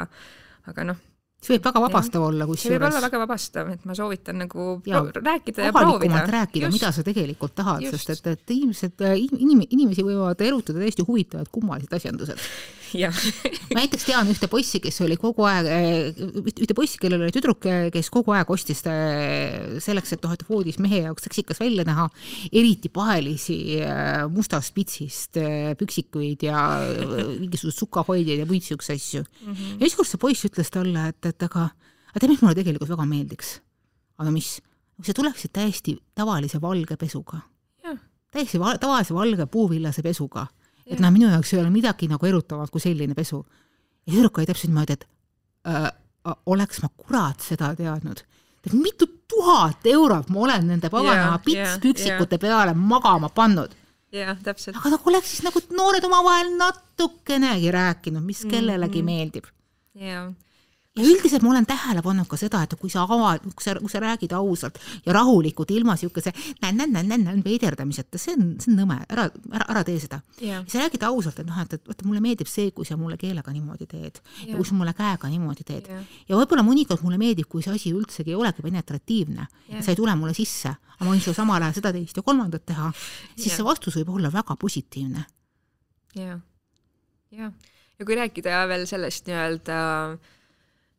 aga 0.68 0.86
noh, 0.92 1.02
see 1.42 1.56
võib 1.56 1.68
väga 1.70 1.82
vabastav 1.82 2.24
olla 2.28 2.46
kusjuures. 2.46 2.64
see 2.66 2.76
võib 2.76 2.88
olla 2.90 3.02
väga 3.08 3.22
vabastav, 3.24 3.74
et 3.74 3.84
ma 3.88 3.98
soovitan 3.98 4.42
nagu 4.44 4.70
ja, 4.86 5.02
rääkida 5.02 5.68
ja 5.68 5.74
proovida. 5.74 6.24
rääkida, 6.30 6.70
mida 6.74 6.94
sa 6.94 7.06
tegelikult 7.06 7.54
tahad, 7.58 7.86
sest 7.94 8.14
et, 8.14 8.32
et 8.34 8.56
inimesed, 8.56 9.06
inim-, 9.38 9.66
inimesi 9.68 10.06
võivad 10.06 10.42
erutada 10.46 10.82
täiesti 10.82 11.06
huvitavad 11.06 11.50
kummalised 11.54 11.98
asjandused 11.98 12.50
ma 13.72 13.80
näiteks 13.80 14.06
tean 14.08 14.28
ühte 14.30 14.50
poissi, 14.52 14.82
kes 14.84 15.00
oli 15.06 15.16
kogu 15.20 15.46
aeg, 15.48 15.68
ühte 16.44 16.76
poissi, 16.76 17.00
kellel 17.00 17.24
oli 17.26 17.34
tüdruk, 17.34 17.64
kes 17.94 18.12
kogu 18.12 18.36
aeg 18.36 18.50
ostis 18.52 18.84
selleks, 18.84 20.14
et 20.14 20.24
noh, 20.26 20.36
et 20.36 20.44
voodis 20.48 20.78
mehe 20.82 21.02
jaoks 21.06 21.28
seksikas 21.28 21.62
välja 21.64 21.86
näha, 21.88 22.08
eriti 22.52 22.92
pahelisi 22.92 23.58
mustast 24.34 24.76
pitsist 24.76 25.40
püksikuid 25.80 26.44
ja 26.48 26.62
mingisuguseid 27.38 27.82
sukahoidjaid 27.82 28.44
ja 28.44 28.48
muid 28.48 28.66
siukseid 28.66 28.98
asju 28.98 29.22
mm. 29.22 29.52
-hmm. 29.54 29.80
ja 29.80 29.86
ükskord 29.86 30.08
see 30.08 30.18
poiss 30.18 30.44
ütles 30.44 30.70
talle, 30.70 31.08
et, 31.08 31.26
et 31.26 31.42
aga, 31.42 31.68
aga 32.10 32.20
tead, 32.20 32.32
mis 32.32 32.42
mulle 32.42 32.58
tegelikult 32.58 32.90
väga 32.90 33.06
meeldiks? 33.06 33.60
aga 34.18 34.30
mis? 34.34 34.58
kui 34.98 35.06
sa 35.06 35.14
tuleksid 35.14 35.52
täiesti 35.54 35.94
tavalise 36.18 36.60
valge 36.60 36.96
pesuga, 36.98 37.40
täiesti 38.34 38.58
val 38.58 38.80
tavalise 38.82 39.14
valge 39.14 39.46
puuvillase 39.46 40.02
pesuga, 40.02 40.46
et 40.88 41.00
noh, 41.02 41.12
minu 41.14 41.30
jaoks 41.30 41.52
ei 41.54 41.60
ole 41.62 41.70
midagi 41.72 42.08
nagu 42.10 42.26
erutavat 42.26 42.70
kui 42.70 42.82
selline 42.82 43.14
pesu. 43.14 43.44
ja 44.06 44.12
tüdruk 44.12 44.38
oli 44.38 44.48
täpselt 44.48 44.72
niimoodi, 44.72 44.98
et 44.98 45.08
äh, 45.68 45.90
oleks 46.46 46.82
ma 46.82 46.88
kurat 46.96 47.44
seda 47.44 47.74
teadnud, 47.76 48.24
et 48.64 48.72
mitu 48.72 49.08
tuhat 49.28 49.86
eurot 49.86 50.32
ma 50.32 50.40
olen 50.46 50.66
nende 50.72 50.90
pagana 50.90 51.28
yeah, 51.28 51.38
pitspüksikute 51.44 52.38
yeah, 52.38 52.40
peale 52.40 52.74
magama 52.74 53.28
pannud 53.28 53.76
jah, 54.12 54.36
täpselt. 54.42 54.76
aga 54.80 54.96
nagu 54.96 55.10
oleks 55.12 55.34
siis 55.34 55.44
nagu 55.46 55.62
noored 55.76 56.04
omavahel 56.08 56.54
natukenegi 56.56 57.70
rääkinud, 57.70 58.24
mis 58.24 58.44
kellelegi 58.48 59.02
mm 59.02 59.08
-hmm. 59.08 59.18
meeldib. 59.18 59.44
jah 59.94 60.32
ja 60.98 61.06
üldiselt 61.06 61.44
ma 61.44 61.52
olen 61.52 61.66
tähele 61.68 62.02
pannud 62.04 62.28
ka 62.28 62.36
seda, 62.40 62.62
et 62.66 62.74
kui 62.80 62.90
sa 62.92 63.04
avad, 63.06 63.44
kui 63.54 63.64
sa, 63.64 63.74
kui 63.78 63.90
sa 63.92 64.00
räägid 64.02 64.32
ausalt 64.36 64.78
ja 65.06 65.14
rahulikult, 65.16 65.70
ilma 65.74 65.94
niisuguse 65.96 66.32
nänn-nänn-nänn-nänn 66.62 67.44
veiderdamiseta, 67.44 68.20
see 68.20 68.34
on, 68.36 68.50
see 68.62 68.72
on 68.72 68.80
nõme, 68.82 68.98
ära, 69.06 69.28
ära, 69.52 69.68
ära 69.74 69.84
tee 69.86 70.00
seda 70.02 70.20
yeah.. 70.42 70.64
sa 70.68 70.82
räägid 70.82 71.04
ausalt, 71.08 71.38
et 71.42 71.48
noh, 71.48 71.60
et, 71.62 71.78
et 71.78 71.90
vaata, 71.92 72.06
mulle 72.08 72.22
meeldib 72.24 72.50
see, 72.50 72.72
kui 72.74 72.88
sa 72.88 72.98
mulle 73.00 73.18
keelega 73.20 73.54
niimoodi 73.54 73.88
teed 73.90 74.20
yeah. 74.20 74.50
ja 74.50 74.58
kui 74.58 74.68
sa 74.68 74.78
mulle 74.78 74.94
käega 74.98 75.30
niimoodi 75.32 75.66
teed 75.68 75.88
yeah. 75.92 76.18
ja 76.28 76.40
võib-olla 76.40 76.66
mõnikord 76.66 77.04
mulle 77.06 77.20
meeldib, 77.20 77.48
kui 77.50 77.64
see 77.64 77.74
asi 77.74 77.94
üldsegi 77.94 78.34
ei 78.34 78.38
olegi 78.38 78.64
penetratiivne 78.66 79.46
yeah., 79.46 79.82
sa 79.84 79.94
ei 79.94 80.00
tule 80.00 80.16
mulle 80.18 80.34
sisse, 80.36 80.74
aga 80.96 81.06
ma 81.06 81.14
võin 81.14 81.24
sulle 81.24 81.38
samal 81.38 81.62
ajal 81.62 81.78
seda, 81.80 81.94
teist 81.94 82.18
ja 82.18 82.26
kolmandat 82.26 82.66
teha, 82.68 82.90
siis 83.34 83.52
yeah. 83.52 83.60
see 83.60 83.68
vastus 83.70 84.00
võib 84.00 84.14
olla 84.18 84.32
väga 84.34 84.58
positiivne. 84.58 85.26
jah, 86.18 86.40
jah, 87.34 87.54
ja 87.98 88.06
kui 88.08 88.18
rääkida 88.18 88.64
veel 88.70 88.86
sellest 88.90 89.28
nii-öelda 89.28 89.78
äh, 89.78 90.34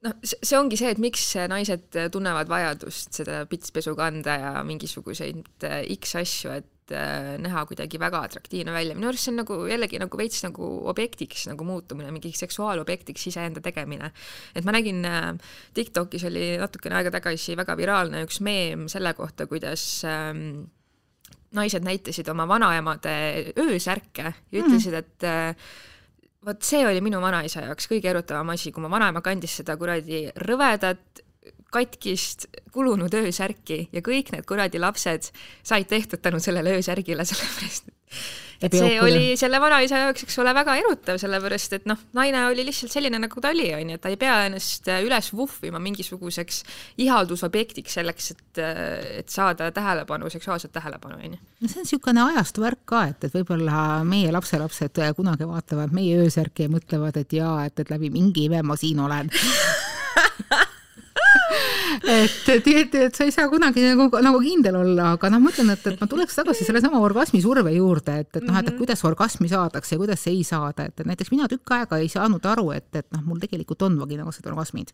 noh, 0.06 0.18
see 0.24 0.58
ongi 0.60 0.80
see, 0.80 0.92
et 0.94 1.02
miks 1.02 1.26
naised 1.52 1.96
tunnevad 2.14 2.50
vajadust 2.52 3.22
seda 3.22 3.44
pitspesu 3.50 3.96
kanda 4.00 4.38
ja 4.40 4.52
mingisuguseid 4.68 5.66
äh, 5.68 5.82
X 5.98 6.16
asju, 6.22 6.54
et 6.62 6.96
äh, 6.96 7.36
näha 7.42 7.66
kuidagi 7.70 8.00
väga 8.02 8.24
atraktiivne 8.30 8.74
välja, 8.76 8.96
minu 8.98 9.10
arust 9.12 9.28
see 9.28 9.34
on 9.34 9.42
nagu 9.42 9.60
jällegi 9.70 10.00
nagu 10.02 10.22
veits 10.22 10.42
nagu 10.46 10.72
objektiks 10.92 11.48
nagu 11.52 11.68
muutumine, 11.68 12.14
mingiks 12.16 12.44
seksuaalobjektiks 12.46 13.28
iseenda 13.32 13.64
tegemine. 13.66 14.12
et 14.56 14.68
ma 14.68 14.76
nägin 14.76 15.04
äh, 15.08 15.32
TikTokis 15.78 16.28
oli 16.32 16.52
natukene 16.62 17.00
aega 17.00 17.14
tagasi 17.20 17.58
väga 17.60 17.78
viraalne 17.80 18.26
üks 18.28 18.42
meem 18.46 18.88
selle 18.92 19.14
kohta, 19.18 19.50
kuidas 19.52 19.86
ähm, 20.08 20.70
naised 21.56 21.84
näitasid 21.86 22.28
oma 22.30 22.48
vanaemade 22.48 23.14
öösärke 23.58 24.32
ja 24.32 24.64
ütlesid, 24.64 24.96
et 25.00 25.28
äh, 25.28 25.70
vot 26.46 26.64
see 26.64 26.86
oli 26.88 27.02
minu 27.04 27.22
vanaisa 27.22 27.66
jaoks 27.68 27.90
kõige 27.92 28.12
erutavam 28.12 28.54
asi, 28.54 28.72
kui 28.72 28.84
mu 28.84 28.92
vanaema 28.92 29.22
kandis 29.26 29.60
seda 29.60 29.76
kuradi 29.80 30.28
rõvedat 30.48 31.24
katkist 31.74 32.48
kulunud 32.74 33.14
öösärki 33.14 33.84
ja 33.94 34.02
kõik 34.06 34.32
need 34.34 34.48
kuradi 34.50 34.82
lapsed 34.82 35.30
said 35.64 35.90
tehtud 35.90 36.22
tänu 36.24 36.40
sellele 36.42 36.80
öösärgile, 36.80 37.26
sellepärast 37.30 37.90
et 37.92 37.99
see 38.68 39.02
oli 39.02 39.38
selle 39.40 39.60
vanaisa 39.62 40.02
jaoks, 40.04 40.26
eks 40.26 40.38
ole, 40.42 40.52
väga 40.56 40.76
erutav, 40.82 41.20
sellepärast 41.22 41.76
et 41.78 41.86
noh, 41.90 42.00
naine 42.18 42.42
oli 42.50 42.66
lihtsalt 42.68 42.92
selline, 42.92 43.20
nagu 43.22 43.42
ta 43.44 43.54
oli, 43.54 43.70
onju, 43.78 43.96
et 43.96 44.04
ta 44.04 44.12
ei 44.12 44.20
pea 44.20 44.36
ennast 44.50 44.90
üles 45.06 45.32
vuhvima 45.36 45.80
mingisuguseks 45.84 46.62
ihaldusobjektiks 47.06 48.00
selleks, 48.00 48.32
et, 48.36 48.62
et 49.22 49.32
saada 49.32 49.70
tähelepanu, 49.76 50.32
seksuaalset 50.34 50.74
tähelepanu, 50.76 51.22
onju. 51.22 51.40
no 51.40 51.72
see 51.72 51.80
on 51.80 51.88
niisugune 51.88 52.26
ajastu 52.34 52.66
värk 52.66 52.84
ka, 52.90 53.06
et, 53.14 53.30
et 53.30 53.38
võib-olla 53.40 54.02
meie 54.08 54.34
lapselapsed 54.36 55.00
kunagi 55.16 55.48
vaatavad 55.48 55.96
meie 55.96 56.20
öösärki 56.26 56.68
ja 56.68 56.74
mõtlevad, 56.74 57.22
et 57.22 57.40
jaa, 57.40 57.62
et, 57.70 57.80
et 57.80 57.94
läbi 57.94 58.12
mingi 58.14 58.50
ime 58.50 58.64
ma 58.66 58.76
siin 58.80 59.00
olen 59.06 59.32
et, 62.04 62.50
et, 62.54 62.68
et, 62.68 62.96
et 62.96 63.16
sa 63.16 63.26
ei 63.28 63.34
saa 63.34 63.50
kunagi 63.52 63.84
nagu, 63.86 64.08
nagu 64.24 64.42
kindel 64.44 64.80
olla, 64.82 65.14
aga 65.16 65.32
noh, 65.34 65.42
ma 65.44 65.52
ütlen, 65.54 65.72
et, 65.74 65.86
et 65.92 66.02
ma 66.02 66.08
tuleks 66.10 66.38
tagasi 66.40 66.68
sellesama 66.68 67.02
orgasmi 67.04 67.42
surve 67.44 67.74
juurde, 67.76 68.20
et, 68.24 68.30
et 68.34 68.46
noh, 68.46 68.58
et, 68.60 68.70
mhm. 68.72 68.78
kuidas 68.82 69.04
orgasmi 69.08 69.50
saadakse 69.52 69.96
ja 69.96 70.02
kuidas 70.02 70.26
ei 70.32 70.44
saada, 70.48 70.90
et, 70.90 71.04
näiteks 71.08 71.34
mina 71.34 71.50
tükk 71.52 71.76
aega 71.78 72.02
ei 72.02 72.12
saanud 72.12 72.46
aru, 72.52 72.70
et, 72.78 72.90
et 72.96 73.08
noh, 73.16 73.24
mul 73.28 73.42
tegelikult 73.42 73.88
on 73.88 74.00
vaginaalsed 74.02 74.48
orgasmid. 74.52 74.94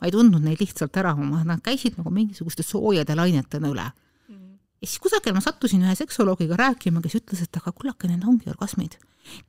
ma 0.00 0.08
ei 0.08 0.14
tundnud 0.14 0.42
neid 0.44 0.60
lihtsalt 0.62 0.96
ära, 1.00 1.14
nad 1.16 1.62
käisid 1.64 1.98
nagu 2.00 2.12
mingisuguste 2.14 2.64
soojade 2.66 3.16
lainetena 3.18 3.70
üle 3.70 3.86
mhm. 3.86 4.58
ja 4.82 4.88
siis 4.88 5.00
kusagil 5.02 5.36
ma 5.36 5.44
sattusin 5.44 5.84
ühe 5.86 5.96
seksoloogiga 5.98 6.58
rääkima, 6.60 7.04
kes 7.04 7.20
ütles, 7.22 7.46
et 7.46 7.62
aga 7.62 7.72
kullake, 7.72 8.10
need 8.10 8.26
ongi 8.28 8.50
orgasmid 8.52 8.98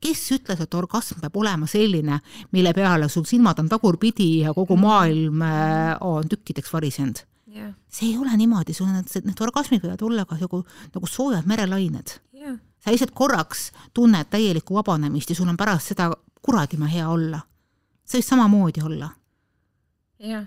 kes 0.02 0.24
ütles, 0.36 0.60
et 0.60 0.74
orgasm 0.74 1.20
peab 1.22 1.36
olema 1.40 1.68
selline, 1.70 2.20
mille 2.54 2.72
peale 2.76 3.08
sul 3.12 3.26
silmad 3.28 3.60
on 3.62 3.68
tagurpidi 3.68 4.28
ja 4.44 4.54
kogu 4.54 4.76
mhm. 4.76 4.84
maailm 4.86 5.46
äh, 5.46 5.94
on 6.00 6.28
tükkideks 6.28 6.72
varisenud 6.72 7.24
yeah.? 7.54 7.72
see 7.88 8.10
ei 8.12 8.18
ole 8.18 8.36
niimoodi, 8.36 8.74
sul 8.74 8.90
need, 8.90 9.10
need 9.24 9.40
orgasmid 9.46 9.84
võivad 9.84 10.04
olla 10.06 10.26
ka 10.28 10.38
nagu, 10.40 10.62
nagu 10.94 11.10
soojad 11.10 11.48
merelained 11.50 12.18
yeah.. 12.34 12.58
sa 12.82 12.94
lihtsalt 12.94 13.14
korraks 13.16 13.70
tunned 13.94 14.30
täielikku 14.30 14.78
vabanemist 14.78 15.32
ja 15.32 15.38
sul 15.38 15.50
on 15.50 15.58
pärast 15.60 15.94
seda 15.94 16.10
kuradima 16.44 16.90
hea 16.90 17.08
olla. 17.08 17.40
see 18.04 18.20
võib 18.20 18.30
samamoodi 18.30 18.84
olla. 18.84 19.10
jah 20.20 20.30
yeah,, 20.30 20.46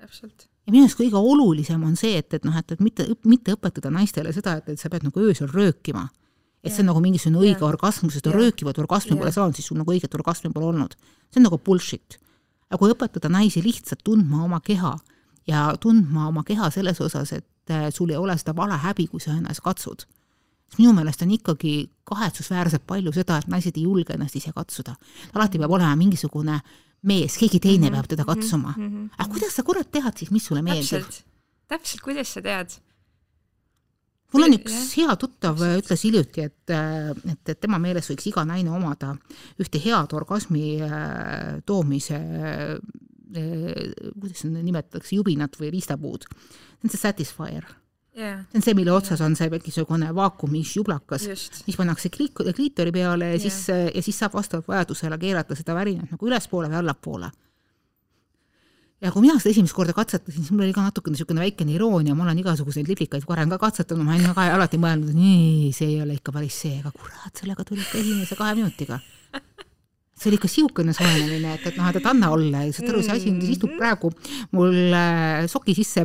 täpselt 0.00 0.48
ja 0.66 0.74
minu 0.74 0.86
arust 0.86 1.00
kõige 1.00 1.18
olulisem 1.18 1.82
on 1.84 1.96
see, 1.98 2.16
et, 2.20 2.34
et 2.34 2.44
noh, 2.46 2.56
et, 2.58 2.74
et 2.74 2.82
mitte, 2.82 3.06
mitte 3.26 3.56
õpetada 3.56 3.90
naistele 3.90 4.32
seda, 4.34 4.58
et, 4.60 4.74
et 4.74 4.80
sa 4.80 4.90
pead 4.92 5.06
nagu 5.06 5.24
öösel 5.24 5.50
röökima 5.50 6.06
et 6.62 6.70
see 6.72 6.82
on 6.84 6.90
nagu 6.92 7.00
mingisugune 7.02 7.42
õige 7.42 7.64
orgasm, 7.66 8.06
kui 8.06 8.14
sa 8.14 8.20
seda 8.20 8.34
röökivat 8.36 8.78
orgasmi 8.78 9.16
pole 9.18 9.32
saanud, 9.34 9.56
siis 9.58 9.66
sul 9.70 9.78
nagu 9.80 9.92
õiget 9.92 10.14
orgasmi 10.14 10.52
pole 10.54 10.70
olnud. 10.70 10.94
see 11.30 11.40
on 11.40 11.48
nagu 11.48 11.58
bullshit. 11.58 12.18
aga 12.70 12.78
kui 12.78 12.92
õpetada 12.94 13.28
naisi 13.28 13.62
lihtsalt 13.62 14.04
tundma 14.04 14.44
oma 14.44 14.60
keha 14.60 14.96
ja 15.46 15.72
tundma 15.80 16.28
oma 16.28 16.44
keha 16.46 16.70
selles 16.70 17.00
osas, 17.00 17.32
et 17.32 17.70
äh, 17.70 17.90
sul 17.90 18.10
ei 18.10 18.16
ole 18.16 18.36
seda 18.38 18.54
vale 18.56 18.78
häbi, 18.78 19.08
kui 19.10 19.20
sa 19.20 19.34
ennast 19.34 19.60
katsud, 19.64 20.06
siis 20.70 20.78
minu 20.78 20.94
meelest 20.96 21.22
on 21.26 21.34
ikkagi 21.34 21.90
kahetsusväärselt 22.08 22.86
palju 22.86 23.12
seda, 23.12 23.40
et 23.42 23.50
naised 23.50 23.76
ei 23.76 23.84
julge 23.88 24.14
ennast 24.14 24.38
ise 24.38 24.54
katsuda. 24.54 24.94
alati 25.34 25.58
peab 25.58 25.70
olema 25.70 25.96
mingisugune 25.96 26.60
mees, 27.02 27.36
keegi 27.36 27.58
teine 27.60 27.88
mm 27.88 27.88
-hmm. 27.88 27.96
peab 27.96 28.08
teda 28.08 28.24
katsuma 28.24 28.74
mm. 28.76 28.88
-hmm. 28.88 29.10
aga 29.18 29.28
kuidas 29.28 29.54
sa 29.54 29.62
kurat 29.62 29.90
tead 29.90 30.16
siis, 30.16 30.30
mis 30.30 30.46
sulle 30.46 30.62
meeldib? 30.62 31.04
täpselt, 31.68 32.00
kuidas 32.00 32.34
sa 32.34 32.42
tead? 32.42 32.70
Mul 34.32 34.46
on 34.46 34.56
üks 34.56 34.94
hea 34.98 35.14
tuttav 35.20 35.60
ütles 35.66 36.06
hiljuti, 36.06 36.46
et, 36.48 36.72
et, 36.72 37.42
et 37.54 37.60
tema 37.60 37.80
meelest 37.82 38.12
võiks 38.12 38.28
iga 38.30 38.44
naine 38.48 38.72
omada 38.72 39.14
ühte 39.60 39.80
head 39.82 40.14
orgasmi 40.16 40.66
äh, 40.86 41.60
toomise 41.68 42.18
äh, 42.18 42.74
kuidas 43.32 44.42
seda 44.44 44.60
nimetatakse, 44.60 45.14
jubinat 45.16 45.56
või 45.60 45.70
riistapuud. 45.72 46.26
see 46.28 46.84
on 46.84 46.92
see 46.92 47.00
satisfier. 47.00 47.64
Yeah.. 48.12 48.42
see 48.50 48.58
on 48.60 48.64
see, 48.66 48.74
mille 48.76 48.92
otsas 48.92 49.22
on 49.24 49.32
see 49.38 49.48
mingisugune 49.48 50.10
vaakumis 50.12 50.74
jublakas, 50.76 51.24
mis 51.66 51.78
pannakse 51.78 52.10
kliitori 52.12 52.92
peale 52.92 53.30
ja 53.30 53.38
yeah. 53.38 53.40
siis, 53.40 53.70
ja 53.72 54.02
siis 54.04 54.18
saab 54.20 54.36
vastavalt 54.36 54.68
vajadusele 54.68 55.16
keerata 55.18 55.56
seda 55.56 55.76
värinat 55.78 56.12
nagu 56.12 56.28
ülespoole 56.28 56.68
või 56.68 56.82
allapoole 56.82 57.30
ja 59.02 59.10
kui 59.10 59.24
mina 59.24 59.38
seda 59.40 59.50
esimest 59.52 59.74
korda 59.76 59.94
katsetasin, 59.96 60.44
siis 60.44 60.52
mul 60.54 60.66
oli 60.66 60.74
ka 60.76 60.84
natukene 60.86 61.16
niisugune 61.16 61.42
väikene 61.42 61.74
iroonia, 61.74 62.14
ma 62.14 62.26
olen 62.26 62.42
igasuguseid 62.42 62.90
liblikaid 62.90 63.26
varem 63.28 63.50
ka 63.50 63.58
katsetanud, 63.62 64.06
ma 64.06 64.14
olin 64.14 64.36
ka 64.36 64.46
alati 64.54 64.78
mõelnud, 64.82 65.10
nii, 65.16 65.72
see 65.74 65.96
ei 65.96 65.98
ole 66.04 66.18
ikka 66.20 66.34
päris 66.34 66.60
see, 66.64 66.78
aga 66.78 66.94
kurat, 66.94 67.34
sellega 67.40 67.66
tuli 67.66 67.82
ikka 67.82 67.98
esimese 67.98 68.38
kahe 68.38 68.54
minutiga 68.60 69.00
see 70.22 70.30
oli 70.30 70.38
ikka 70.38 70.48
niisugune 70.48 70.94
soojenemine, 70.96 71.56
et, 71.56 71.66
et 71.70 71.78
noh, 71.78 71.88
et 71.90 72.06
anna 72.08 72.30
olla 72.34 72.62
ja 72.66 72.74
saad 72.76 72.92
aru, 72.92 73.02
see 73.04 73.16
asi 73.16 73.32
istub 73.52 73.74
praegu 73.78 74.12
mul 74.56 74.94
äh, 74.96 75.44
soki 75.50 75.74
sisse, 75.76 76.04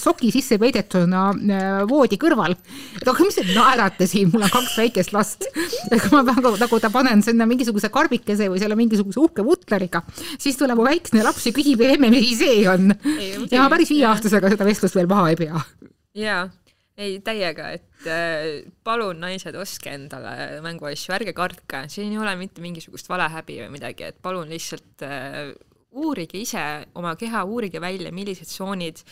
soki 0.00 0.32
sisse 0.34 0.58
peidetuna 0.60 1.24
äh, 1.32 1.80
voodi 1.88 2.20
kõrval. 2.20 2.56
et 3.00 3.08
aga 3.08 3.26
mis 3.26 3.38
te 3.38 3.46
naerate 3.48 4.08
siin, 4.10 4.30
mul 4.32 4.46
on 4.46 4.52
kaks 4.52 4.76
väikest 4.82 5.14
last. 5.16 5.48
kui 5.88 6.12
ma 6.14 6.22
nagu, 6.28 6.54
nagu 6.60 6.80
ta 6.82 6.92
panen 6.94 7.24
sinna 7.24 7.48
mingisuguse 7.48 7.90
karbikese 7.94 8.50
või 8.52 8.62
selle 8.62 8.78
mingisuguse 8.78 9.22
uhke 9.22 9.44
vutleriga, 9.46 10.04
siis 10.36 10.60
tuleb 10.60 10.78
mu 10.78 10.86
väiksene 10.88 11.24
laps 11.26 11.48
ja 11.48 11.56
küsib, 11.56 11.82
emme, 11.88 12.12
mis 12.14 12.36
see 12.38 12.62
on. 12.70 12.92
ja 13.50 13.64
ma 13.64 13.72
päris 13.72 13.92
viieaastasega 13.94 14.54
seda 14.54 14.68
vestlust 14.68 14.98
veel 14.98 15.10
maha 15.10 15.32
ei 15.32 15.40
pea. 15.46 15.66
jaa 16.18 16.46
ei, 16.98 17.18
täiega, 17.24 17.70
et 17.76 18.08
äh, 18.10 18.66
palun, 18.84 19.20
naised, 19.22 19.56
ostke 19.58 19.92
endale 19.94 20.60
mänguasju, 20.64 21.14
ärge 21.14 21.34
kartke, 21.36 21.84
siin 21.92 22.12
ei 22.12 22.20
ole 22.20 22.34
mitte 22.40 22.64
mingisugust 22.64 23.10
valehäbi 23.10 23.60
või 23.62 23.74
midagi, 23.78 24.08
et 24.10 24.18
palun 24.22 24.50
lihtsalt 24.50 25.06
äh, 25.06 25.52
uurige 25.98 26.40
ise 26.40 26.64
oma 26.98 27.14
keha, 27.18 27.44
uurige 27.48 27.80
välja, 27.82 28.12
millised 28.14 28.50
tsoonid 28.50 29.04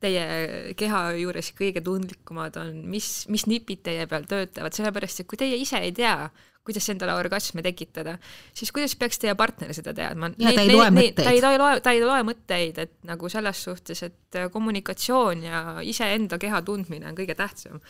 teie 0.00 0.72
keha 0.80 1.00
juures 1.20 1.50
kõige 1.56 1.82
tundlikumad 1.84 2.56
on, 2.62 2.78
mis, 2.88 3.26
mis 3.28 3.44
nipid 3.50 3.82
teie 3.84 4.06
peal 4.08 4.24
töötavad, 4.28 4.72
sellepärast 4.76 5.20
et 5.20 5.28
kui 5.28 5.40
teie 5.40 5.58
ise 5.60 5.82
ei 5.82 5.92
tea, 5.96 6.30
kuidas 6.66 6.88
endale 6.92 7.14
orgasme 7.16 7.62
tekitada, 7.64 8.16
siis 8.56 8.72
kuidas 8.74 8.94
peaks 9.00 9.20
teie 9.22 9.34
partner 9.38 9.72
seda 9.76 9.94
teadma? 9.96 10.30
ta 10.36 10.52
ei 10.52 10.72
loe 10.72 10.88
mõtteid. 10.94 11.22
ta 11.24 11.32
ei 11.32 11.42
loe, 11.60 11.78
ta 11.84 11.94
ei 11.96 12.02
loe 12.04 12.24
mõtteid, 12.28 12.82
et 12.84 12.96
nagu 13.08 13.30
selles 13.32 13.62
suhtes, 13.68 14.02
et 14.06 14.40
kommunikatsioon 14.52 15.46
ja 15.48 15.62
iseenda 15.86 16.38
keha 16.40 16.62
tundmine 16.66 17.10
on 17.10 17.16
kõige 17.18 17.36
tähtsam. 17.38 17.80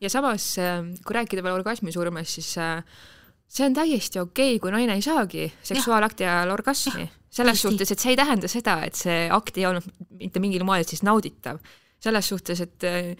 ja 0.00 0.10
samas, 0.10 0.54
kui 1.04 1.18
rääkida 1.18 1.44
veel 1.44 1.60
orgasmisurmast, 1.60 2.40
siis 2.40 2.54
see 2.54 3.66
on 3.66 3.76
täiesti 3.76 4.22
okei 4.22 4.54
okay,, 4.56 4.62
kui 4.62 4.72
naine 4.74 4.96
ei 4.96 5.04
saagi 5.04 5.50
seksuaalakti 5.62 6.24
ajal 6.24 6.56
orgasmi 6.56 7.08
selles 7.34 7.62
suhtes, 7.62 7.90
et 7.90 8.02
see 8.02 8.14
ei 8.14 8.18
tähenda 8.18 8.50
seda, 8.50 8.78
et 8.86 8.98
see 8.98 9.24
akt 9.32 9.58
ei 9.58 9.66
olnud 9.68 9.86
mitte 10.20 10.42
mingil 10.42 10.64
moel 10.66 10.86
siis 10.86 11.02
nauditav. 11.06 11.58
Selles 12.04 12.28
suhtes, 12.28 12.60
et 12.64 12.88
äh, 12.88 13.12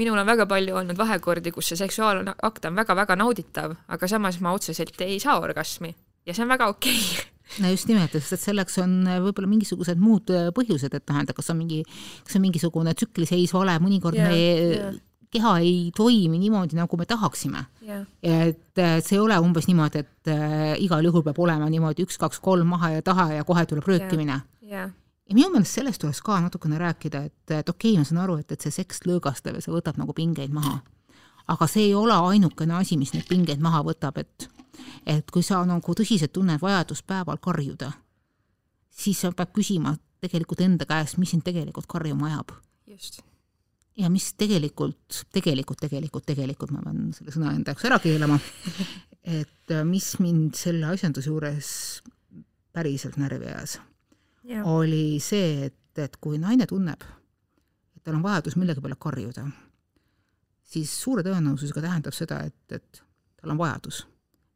minul 0.00 0.18
on 0.20 0.28
väga 0.28 0.46
palju 0.50 0.78
olnud 0.80 0.98
vahekordi, 0.98 1.52
kus 1.54 1.72
see 1.72 1.80
seksuaalne 1.80 2.36
akt 2.48 2.70
on 2.70 2.78
väga-väga 2.78 3.18
nauditav, 3.20 3.76
aga 3.88 4.08
samas 4.10 4.40
ma 4.40 4.54
otseselt 4.56 5.00
ei 5.06 5.20
saa 5.22 5.38
orgasmi. 5.42 5.92
Ja 6.26 6.36
see 6.36 6.46
on 6.46 6.56
väga 6.56 6.70
okei. 6.72 6.96
Okay 7.10 7.28
no 7.58 7.70
just 7.72 7.88
nimelt, 7.90 8.12
sest 8.14 8.36
et 8.36 8.42
selleks 8.44 8.78
on 8.78 9.00
äh, 9.10 9.20
võib-olla 9.24 9.50
mingisugused 9.50 9.98
muud 9.98 10.30
äh, 10.34 10.50
põhjused, 10.54 10.94
et 10.94 11.06
tähendab, 11.06 11.34
kas 11.38 11.50
on 11.50 11.58
mingi, 11.58 11.80
kas 12.26 12.38
on 12.38 12.44
mingisugune 12.44 12.94
tsükliseis 12.94 13.54
vale, 13.56 13.74
mõnikord 13.82 14.18
yeah, 14.18 14.28
me 14.30 14.42
yeah 14.74 14.98
keha 15.30 15.52
ei 15.62 15.92
toimi 15.94 16.40
niimoodi, 16.42 16.74
nagu 16.74 16.96
me 16.98 17.04
tahaksime. 17.06 17.60
Yeah.. 17.86 18.00
et 18.18 18.80
see 19.06 19.14
ei 19.14 19.20
ole 19.22 19.36
umbes 19.38 19.68
niimoodi, 19.70 20.02
et 20.02 20.30
igal 20.82 21.06
juhul 21.06 21.22
peab 21.22 21.38
olema 21.38 21.68
niimoodi 21.70 22.02
üks-kaks-kolm 22.02 22.66
maha 22.74 22.96
ja 22.96 23.04
taha 23.06 23.28
ja 23.36 23.44
kohe 23.46 23.62
tuleb 23.70 23.86
röökimine. 23.86 24.40
yeah.. 24.66 24.72
Yeah. 24.72 24.90
Ja 25.30 25.36
minu 25.38 25.50
meelest 25.54 25.78
sellest 25.78 26.02
tuleks 26.02 26.22
ka 26.26 26.40
natukene 26.42 26.78
rääkida, 26.80 27.22
et, 27.30 27.52
et 27.54 27.68
okei 27.68 27.94
okay,, 27.94 28.00
ma 28.02 28.08
saan 28.08 28.22
aru, 28.24 28.40
et, 28.42 28.50
et 28.52 28.66
see 28.66 28.74
seks 28.80 29.04
lõõgastab 29.06 29.56
ja 29.56 29.64
see 29.64 29.74
võtab 29.74 30.00
nagu 30.00 30.14
pingeid 30.16 30.52
maha. 30.54 30.80
aga 31.50 31.66
see 31.70 31.88
ei 31.88 31.94
ole 31.94 32.14
ainukene 32.14 32.74
asi, 32.78 32.98
mis 32.98 33.14
neid 33.14 33.28
pingeid 33.30 33.62
maha 33.62 33.84
võtab, 33.86 34.18
et 34.18 34.50
et 35.06 35.30
kui 35.30 35.42
sa 35.44 35.62
nagu 35.68 35.94
tõsiselt 35.94 36.32
tunned 36.32 36.60
vajadust 36.62 37.06
päeval 37.06 37.38
karjuda, 37.42 37.92
siis 38.90 39.20
sa 39.20 39.32
pead 39.32 39.52
küsima 39.54 39.96
tegelikult 40.20 40.60
enda 40.64 40.86
käest, 40.88 41.18
mis 41.18 41.32
sind 41.34 41.44
tegelikult 41.44 41.88
karjuma 41.90 42.30
ajab. 42.30 42.56
just 42.86 43.22
ja 44.00 44.08
mis 44.10 44.32
tegelikult, 44.38 45.24
tegelikult, 45.34 45.80
tegelikult, 45.82 46.24
tegelikult 46.26 46.72
ma 46.74 46.82
pean 46.84 47.10
selle 47.16 47.34
sõna 47.34 47.52
enda 47.56 47.74
jaoks 47.74 47.86
ära 47.88 47.98
keelama, 48.02 48.38
et 49.40 49.74
mis 49.84 50.08
mind 50.22 50.56
selle 50.58 50.88
asjanduse 50.94 51.30
juures 51.30 51.70
päriselt 52.72 53.18
närvi 53.20 53.50
ajas, 53.50 53.78
oli 54.64 55.18
see, 55.20 55.66
et, 55.66 55.98
et 55.98 56.16
kui 56.16 56.38
naine 56.38 56.66
tunneb, 56.66 57.02
et 57.96 58.02
tal 58.04 58.16
on 58.18 58.22
vajadus 58.22 58.56
millegi 58.56 58.80
peale 58.80 58.96
karjuda, 58.98 59.44
siis 60.62 60.92
suure 61.02 61.22
tõenäosusega 61.26 61.82
tähendab 61.84 62.16
seda, 62.16 62.40
et, 62.48 62.72
et 62.72 63.02
tal 63.40 63.54
on 63.54 63.58
vajadus 63.58 64.06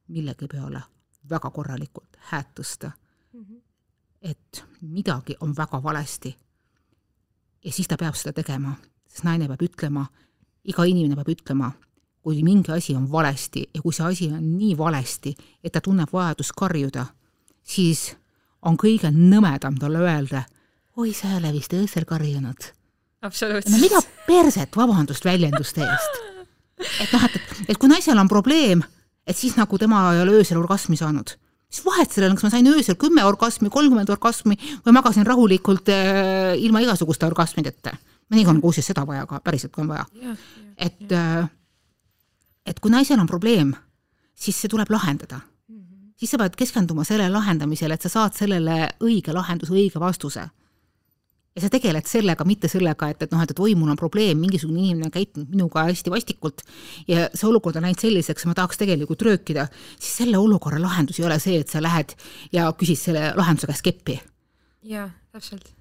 millegi 0.08 0.48
peale 0.48 0.82
väga 1.30 1.50
korralikult 1.50 2.16
hääd 2.30 2.50
tõsta 2.56 2.90
mm. 3.32 3.40
-hmm. 3.40 3.60
et 4.22 4.64
midagi 4.80 5.36
on 5.40 5.56
väga 5.56 5.82
valesti. 5.82 6.36
ja 7.64 7.72
siis 7.72 7.88
ta 7.88 7.96
peab 7.96 8.14
seda 8.14 8.32
tegema 8.32 8.76
sest 9.14 9.26
naine 9.26 9.46
peab 9.48 9.62
ütlema, 9.62 10.04
iga 10.66 10.84
inimene 10.88 11.16
peab 11.20 11.30
ütlema, 11.36 11.70
kui 12.24 12.42
mingi 12.42 12.72
asi 12.74 12.96
on 12.96 13.06
valesti 13.12 13.66
ja 13.68 13.82
kui 13.82 13.94
see 13.94 14.06
asi 14.06 14.28
on 14.32 14.44
nii 14.58 14.74
valesti, 14.78 15.34
et 15.62 15.72
ta 15.72 15.82
tunneb 15.84 16.10
vajadust 16.12 16.54
karjuda, 16.56 17.06
siis 17.62 18.14
on 18.64 18.78
kõige 18.80 19.10
nõmedam 19.12 19.76
talle 19.80 20.02
öelda, 20.04 20.44
oi, 20.96 21.12
sa 21.12 21.30
ei 21.30 21.38
ole 21.40 21.52
vist 21.54 21.72
öösel 21.76 22.06
karjunud. 22.08 22.70
absoluutselt. 23.22 23.72
no 23.74 23.80
mida 23.82 24.00
perset, 24.26 24.76
vabandust 24.76 25.24
väljenduste 25.24 25.84
eest. 25.84 26.20
et 27.00 27.12
noh, 27.12 27.24
et, 27.24 27.36
et, 27.36 27.64
et 27.68 27.78
kui 27.78 27.88
naisel 27.88 28.18
on 28.18 28.28
probleem, 28.28 28.82
et 29.26 29.36
siis 29.36 29.56
nagu 29.56 29.78
tema 29.78 30.06
ei 30.14 30.22
ole 30.24 30.40
öösel 30.40 30.60
orgasmi 30.60 30.96
saanud 31.00 31.36
mis 31.74 31.82
vahet 31.82 32.12
sellel 32.12 32.30
on, 32.30 32.38
kas 32.38 32.46
ma 32.46 32.52
sain 32.54 32.68
öösel 32.70 32.94
kümme 33.00 33.24
orgasmi, 33.26 33.70
kolmkümmend 33.72 34.10
orgasmi 34.14 34.54
või 34.84 34.94
magasin 34.94 35.26
rahulikult 35.26 35.90
äh, 35.90 36.54
ilma 36.62 36.84
igasuguste 36.84 37.26
orgasmideta. 37.26 37.96
mõnikord 38.30 38.56
on 38.56 38.60
kuuses 38.62 38.86
seda 38.86 39.02
vaja 39.06 39.26
ka, 39.26 39.40
päriselt 39.42 39.72
kui 39.74 39.82
on 39.82 39.90
vaja. 39.90 40.06
et, 40.78 41.10
äh, 41.12 41.48
et 42.66 42.78
kui 42.80 42.90
naisel 42.94 43.18
on 43.18 43.26
probleem, 43.26 43.74
siis 44.34 44.60
see 44.60 44.70
tuleb 44.70 44.90
lahendada. 44.90 45.40
Siis 46.24 46.34
sa 46.34 46.40
pead 46.40 46.56
keskenduma 46.56 47.04
selle 47.04 47.28
lahendamisele, 47.28 47.96
et 47.96 48.04
sa 48.04 48.12
saad 48.12 48.36
sellele 48.38 48.88
õige 49.04 49.34
lahenduse, 49.36 49.74
õige 49.76 50.00
vastuse? 50.00 50.46
Ja 51.54 51.62
sa 51.62 51.68
tegeled 51.70 52.08
sellega, 52.10 52.42
mitte 52.48 52.66
sellega, 52.66 53.12
et, 53.12 53.20
et 53.22 53.34
noh, 53.34 53.42
et, 53.44 53.52
et 53.52 53.60
oi, 53.62 53.76
mul 53.78 53.92
on 53.92 53.98
probleem, 53.98 54.40
mingisugune 54.42 54.80
inimene 54.80 55.06
on 55.06 55.14
käitunud 55.14 55.52
minuga 55.52 55.84
hästi 55.86 56.10
vastikult 56.10 56.64
ja 57.06 57.28
see 57.30 57.46
olukord 57.46 57.78
on 57.78 57.86
läinud 57.86 58.02
selliseks, 58.02 58.48
ma 58.50 58.56
tahaks 58.58 58.80
tegelikult 58.80 59.22
röökida, 59.22 59.68
siis 59.94 60.24
selle 60.24 60.40
olukorra 60.40 60.82
lahendus 60.82 61.22
ei 61.22 61.28
ole 61.28 61.38
see, 61.42 61.60
et 61.62 61.70
sa 61.70 61.84
lähed 61.84 62.16
ja 62.56 62.66
küsid 62.74 62.98
selle 63.04 63.30
lahenduse 63.38 63.70
käest 63.70 63.86
keppi. 63.86 64.18
jaa, 64.82 65.06
täpselt 65.30 65.73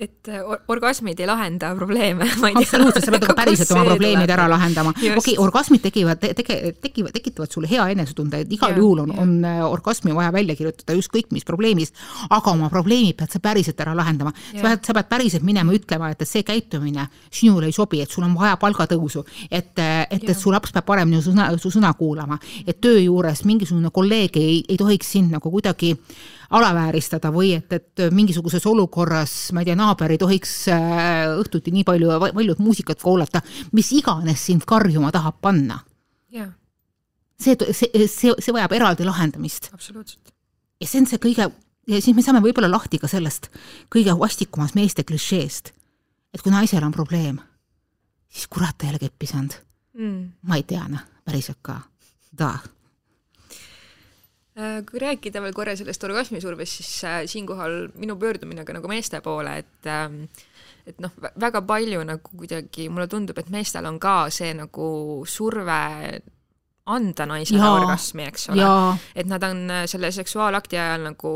et 0.00 0.28
äh, 0.28 0.42
orgasmid 0.68 1.20
ei 1.20 1.26
lahenda 1.26 1.70
probleeme. 1.76 2.26
absoluutselt, 2.54 3.04
sa 3.04 3.12
pead 3.14 3.24
nagu 3.24 3.36
päriselt 3.38 3.70
oma 3.74 3.84
probleemid 3.92 4.30
ära 4.30 4.46
lahendama. 4.50 4.90
okei 4.96 5.12
okay,, 5.14 5.34
orgasmid 5.38 5.84
tekivad 5.84 6.20
te,, 6.20 6.32
tege-, 6.34 6.74
tekivad, 6.82 7.14
tekitavad 7.14 7.52
sulle 7.52 7.70
hea 7.70 7.86
enesetunde, 7.94 8.42
et 8.44 8.54
igal 8.56 8.74
ja, 8.74 8.80
juhul 8.82 9.04
on, 9.04 9.14
on 9.22 9.34
äh, 9.46 9.62
orgasmi 9.66 10.14
vaja 10.16 10.32
välja 10.34 10.56
kirjutada 10.58 10.96
ükskõik 10.98 11.30
mis 11.34 11.46
probleemist, 11.46 11.96
aga 12.28 12.54
oma 12.54 12.70
probleemid 12.72 13.18
pead 13.20 13.36
sa 13.36 13.42
päriselt 13.44 13.80
ära 13.84 13.94
lahendama. 13.96 14.34
sa 14.50 14.62
pead, 14.66 14.84
sa 14.88 14.96
pead 14.98 15.10
päriselt 15.12 15.46
minema 15.46 15.74
ütlema, 15.76 16.10
et, 16.14 16.22
et 16.22 16.30
see 16.30 16.44
käitumine 16.46 17.06
sinule 17.30 17.70
ei 17.70 17.76
sobi, 17.76 18.02
et 18.02 18.10
sul 18.10 18.26
on 18.26 18.34
vaja 18.38 18.58
palgatõusu, 18.60 19.24
et, 19.50 19.74
et, 19.78 20.24
et 20.24 20.38
su 20.38 20.52
laps 20.54 20.74
peab 20.74 20.88
paremini 20.90 21.22
su 21.22 21.32
sõna, 21.32 21.50
su 21.60 21.70
sõna 21.74 21.94
kuulama, 21.98 22.40
et 22.66 22.80
töö 22.82 22.98
juures 22.98 23.44
mingisugune 23.46 23.92
kolleeg 23.94 24.40
ei, 24.40 24.62
ei 24.68 24.80
tohiks 24.80 25.14
sind 25.14 25.34
nagu 25.34 25.52
kuidagi 25.54 25.94
alavääristada 26.54 27.30
või 27.34 27.54
et, 27.56 27.72
et 27.72 28.04
mingisuguses 28.14 28.64
olukorras, 28.70 29.34
ma 29.54 29.62
ei 29.62 29.68
tea, 29.68 29.78
naaber 29.78 30.14
ei 30.14 30.20
tohiks 30.20 30.52
äh, 30.72 31.24
õhtuti 31.40 31.72
nii 31.74 31.86
palju 31.86 32.18
valjut 32.22 32.60
muusikat 32.62 33.02
kuulata, 33.02 33.42
mis 33.74 33.90
iganes 33.96 34.44
sind 34.50 34.66
karjuma 34.68 35.12
tahab 35.14 35.40
panna. 35.44 35.80
See, 37.44 37.56
see, 37.74 38.06
see, 38.06 38.30
see 38.38 38.52
vajab 38.54 38.72
eraldi 38.76 39.04
lahendamist. 39.04 39.66
absoluutselt. 39.74 40.30
ja 40.80 40.86
see 40.86 41.00
on 41.02 41.08
see 41.10 41.18
kõige, 41.20 41.48
ja 41.90 41.98
siis 42.00 42.14
me 42.16 42.22
saame 42.22 42.40
võib-olla 42.44 42.70
lahti 42.70 43.00
ka 43.02 43.10
sellest 43.10 43.50
kõige 43.92 44.14
vastikumas 44.18 44.76
meeste 44.78 45.02
klišeest, 45.04 45.72
et 46.32 46.44
kui 46.44 46.54
naisel 46.54 46.86
on 46.86 46.94
probleem, 46.94 47.40
siis 48.30 48.46
kurat 48.46 48.78
ta 48.78 48.86
ei 48.86 48.94
ole 48.94 49.02
keppi 49.02 49.28
saanud. 49.28 49.58
Mm.. 49.98 50.22
ma 50.46 50.56
ei 50.58 50.64
tea, 50.66 50.86
noh, 50.90 51.02
päriselt 51.26 51.58
ka, 51.62 51.80
da 52.34 52.54
Äh, 52.56 52.83
kui 54.54 55.00
rääkida 55.02 55.42
veel 55.42 55.54
korra 55.56 55.74
sellest 55.74 56.04
orgasmisurvest, 56.06 56.78
siis 56.78 57.04
äh, 57.08 57.22
siinkohal 57.30 57.88
minu 57.98 58.14
pöördumine 58.20 58.64
ka 58.64 58.76
nagu 58.76 58.90
meeste 58.90 59.18
poole, 59.24 59.56
et 59.64 59.88
ähm, 59.90 60.20
et 60.86 61.00
noh, 61.00 61.10
väga 61.40 61.62
palju 61.64 62.04
nagu 62.04 62.36
kuidagi 62.36 62.90
mulle 62.92 63.08
tundub, 63.10 63.38
et 63.40 63.50
meestel 63.50 63.88
on 63.88 63.98
ka 63.98 64.28
see 64.30 64.52
nagu 64.54 64.86
surve 65.26 65.80
anda 66.84 67.24
naisele 67.24 67.62
ja, 67.62 67.70
orgasmi, 67.78 68.26
eks 68.28 68.50
ole. 68.52 68.64
et 69.16 69.28
nad 69.28 69.42
on 69.46 69.62
äh, 69.72 69.84
selle 69.88 70.10
seksuaalakti 70.12 70.76
ajal 70.76 71.06
nagu, 71.08 71.32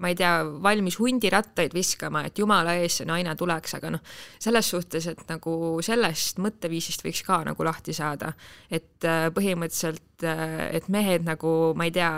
ma 0.00 0.08
ei 0.08 0.16
tea, 0.16 0.32
valmis 0.64 0.96
hundirattaid 1.00 1.76
viskama, 1.76 2.24
et 2.28 2.40
jumala 2.40 2.78
ees 2.80 3.00
see 3.00 3.08
naine 3.08 3.34
tuleks, 3.36 3.76
aga 3.76 3.92
noh, 3.92 4.14
selles 4.40 4.70
suhtes, 4.72 5.10
et 5.12 5.20
nagu 5.28 5.52
sellest 5.84 6.40
mõtteviisist 6.40 7.04
võiks 7.04 7.20
ka 7.26 7.42
nagu 7.50 7.68
lahti 7.68 7.92
saada. 7.96 8.32
et 8.70 9.04
äh, 9.04 9.28
põhimõtteliselt, 9.34 10.24
äh, 10.24 10.68
et 10.80 10.88
mehed 10.88 11.28
nagu, 11.28 11.74
ma 11.76 11.84
ei 11.84 11.92
tea, 11.92 12.14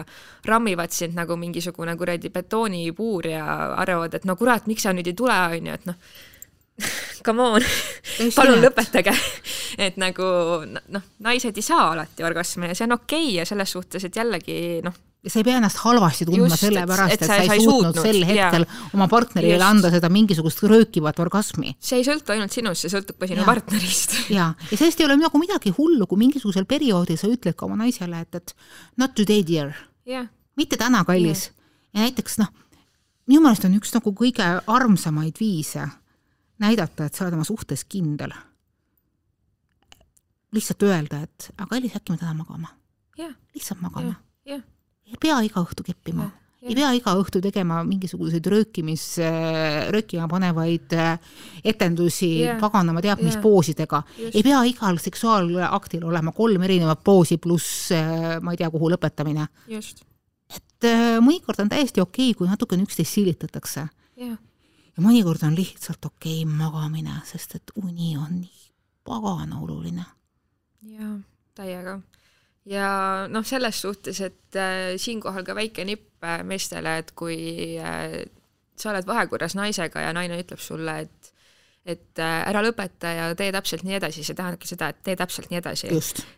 rammivad 0.46 0.94
sind 0.94 1.18
nagu 1.18 1.36
mingisugune 1.36 1.96
kuradi 1.98 2.30
betoonipuur 2.30 3.32
ja 3.34 3.46
arvavad, 3.82 4.14
et 4.14 4.24
no 4.24 4.38
kurat, 4.38 4.70
miks 4.70 4.86
sa 4.86 4.94
nüüd 4.94 5.10
ei 5.10 5.18
tule, 5.18 5.34
on 5.34 5.72
ju, 5.72 5.74
et 5.74 5.90
noh, 5.90 5.98
come 7.26 7.42
on, 7.42 7.68
palun 8.38 8.64
lõpetage. 8.64 9.14
et 9.86 10.00
nagu 10.00 10.24
noh, 10.66 11.06
naised 11.26 11.56
ei 11.56 11.64
saa 11.64 11.92
alati 11.92 12.26
orgasmi 12.26 12.70
ja 12.70 12.76
see 12.76 12.88
on 12.88 12.98
okei 12.98 13.28
okay 13.28 13.38
ja 13.40 13.46
selles 13.48 13.76
suhtes, 13.76 14.04
et 14.08 14.16
jällegi 14.16 14.58
noh, 14.84 14.96
sa 15.26 15.40
ei 15.40 15.44
pea 15.44 15.58
ennast 15.60 15.82
halvasti 15.84 16.26
tundma 16.28 16.56
sellepärast, 16.56 17.14
et, 17.14 17.22
et 17.24 17.28
sa 17.28 17.36
ei, 17.42 17.48
sa 17.50 17.56
ei 17.58 17.64
suutnud, 17.64 17.92
suutnud 17.92 18.06
sel 18.08 18.24
hetkel 18.24 18.64
ja. 18.64 18.78
oma 18.96 19.08
partnerile 19.10 19.58
Just. 19.58 19.66
anda 19.68 19.90
seda 19.92 20.08
mingisugust 20.12 20.62
röökivat 20.64 21.20
orgasmi. 21.20 21.74
see 21.76 22.00
ei 22.00 22.06
sõltu 22.06 22.34
ainult 22.34 22.56
sinust, 22.56 22.86
see 22.86 22.92
sõltub 22.92 23.20
ka 23.20 23.28
sinu 23.28 23.44
ja. 23.44 23.48
partnerist. 23.48 24.16
ja, 24.32 24.50
ja 24.70 24.80
sellest 24.80 25.02
ei 25.02 25.08
ole 25.08 25.18
nagu 25.20 25.42
midagi 25.42 25.74
hullu, 25.76 26.08
kui 26.08 26.22
mingisugusel 26.24 26.64
perioodil 26.70 27.20
sa 27.20 27.28
ütled 27.28 27.58
ka 27.58 27.68
oma 27.68 27.76
naisele, 27.82 28.24
et, 28.24 28.40
et 28.40 28.56
not 29.00 29.14
today 29.18 29.44
dear. 29.46 29.76
mitte 30.56 30.80
täna, 30.80 31.04
kallis. 31.08 31.50
ja 31.92 32.06
näiteks 32.06 32.40
noh, 32.40 32.48
minu 33.28 33.44
meelest 33.44 33.68
on 33.68 33.76
üks 33.76 33.92
nagu 33.96 34.14
kõige 34.16 34.46
armsamaid 34.64 35.36
viise 35.40 35.84
näidata, 36.60 37.08
et 37.08 37.16
sa 37.16 37.26
oled 37.26 37.38
oma 37.38 37.46
suhtes 37.48 37.84
kindel. 37.88 38.34
lihtsalt 40.50 40.82
öelda, 40.82 41.22
et 41.22 41.52
aga 41.62 41.78
Elis, 41.78 41.94
äkki 41.94 42.10
me 42.10 42.18
täna 42.18 42.34
magame 42.34 42.66
yeah.. 43.18 43.34
lihtsalt 43.54 43.82
magame 43.84 44.10
yeah.. 44.10 44.56
Yeah. 44.56 44.62
ei 45.06 45.18
pea 45.22 45.36
iga 45.46 45.62
õhtu 45.62 45.84
keppima 45.86 46.24
yeah. 46.24 46.32
Yeah. 46.60 46.72
ei 46.72 46.74
pea 46.80 46.88
iga 46.98 47.14
õhtu 47.20 47.42
tegema 47.44 47.78
mingisuguseid 47.86 48.48
röökimis, 48.50 49.04
röökima 49.94 50.26
panevaid 50.28 50.96
äh, 50.98 51.14
etendusi 51.64 52.32
yeah. 52.40 52.58
paganama 52.60 53.02
teab 53.04 53.22
mis 53.22 53.36
yeah. 53.36 53.44
poosidega. 53.44 54.02
ei 54.26 54.42
pea 54.42 54.64
igal 54.72 54.98
seksuaalaktil 54.98 56.04
olema 56.10 56.34
kolm 56.34 56.66
erinevat 56.66 57.06
poosi 57.06 57.38
pluss 57.38 57.92
äh, 57.94 58.36
ma 58.42 58.56
ei 58.56 58.60
tea, 58.60 58.74
kuhu 58.74 58.90
lõpetamine. 58.90 59.46
et 59.70 60.90
äh, 60.90 61.16
mõnikord 61.22 61.62
on 61.62 61.70
täiesti 61.70 62.02
okei 62.02 62.32
okay,, 62.32 62.38
kui 62.42 62.50
natukene 62.50 62.88
üksteist 62.88 63.20
silitatakse 63.20 63.86
yeah 64.18 64.38
ja 64.96 65.04
mõnikord 65.04 65.44
on 65.46 65.56
lihtsalt 65.56 66.04
okei 66.04 66.42
okay 66.44 66.58
magamine, 66.58 67.20
sest 67.28 67.56
et 67.58 67.74
uni 67.80 68.16
on 68.18 68.40
nii 68.40 68.70
pagana 69.04 69.60
oluline. 69.60 70.04
jaa, 70.82 71.16
täiega. 71.54 72.00
ja 72.64 72.90
noh, 73.28 73.46
selles 73.46 73.80
suhtes, 73.82 74.20
et 74.20 74.56
äh, 74.56 74.96
siinkohal 74.96 75.44
ka 75.44 75.54
väike 75.54 75.84
nipp 75.84 76.24
äh, 76.24 76.42
meestele, 76.44 76.98
et 77.02 77.12
kui 77.16 77.76
äh, 77.78 78.22
sa 78.76 78.92
oled 78.92 79.06
vahekorras 79.06 79.56
naisega 79.58 80.06
ja 80.06 80.12
naine 80.16 80.40
ütleb 80.40 80.60
sulle, 80.62 81.00
et 81.06 81.34
et 81.88 82.20
äh, 82.20 82.42
ära 82.44 82.60
lõpeta 82.60 83.08
ja 83.08 83.26
tee 83.36 83.48
täpselt 83.54 83.86
nii 83.86 83.96
edasi, 83.96 84.20
see 84.24 84.36
tähendabki 84.36 84.68
seda, 84.68 84.90
et 84.92 84.98
tee 85.04 85.14
täpselt 85.16 85.48
nii 85.48 85.60
edasi. 85.62 85.88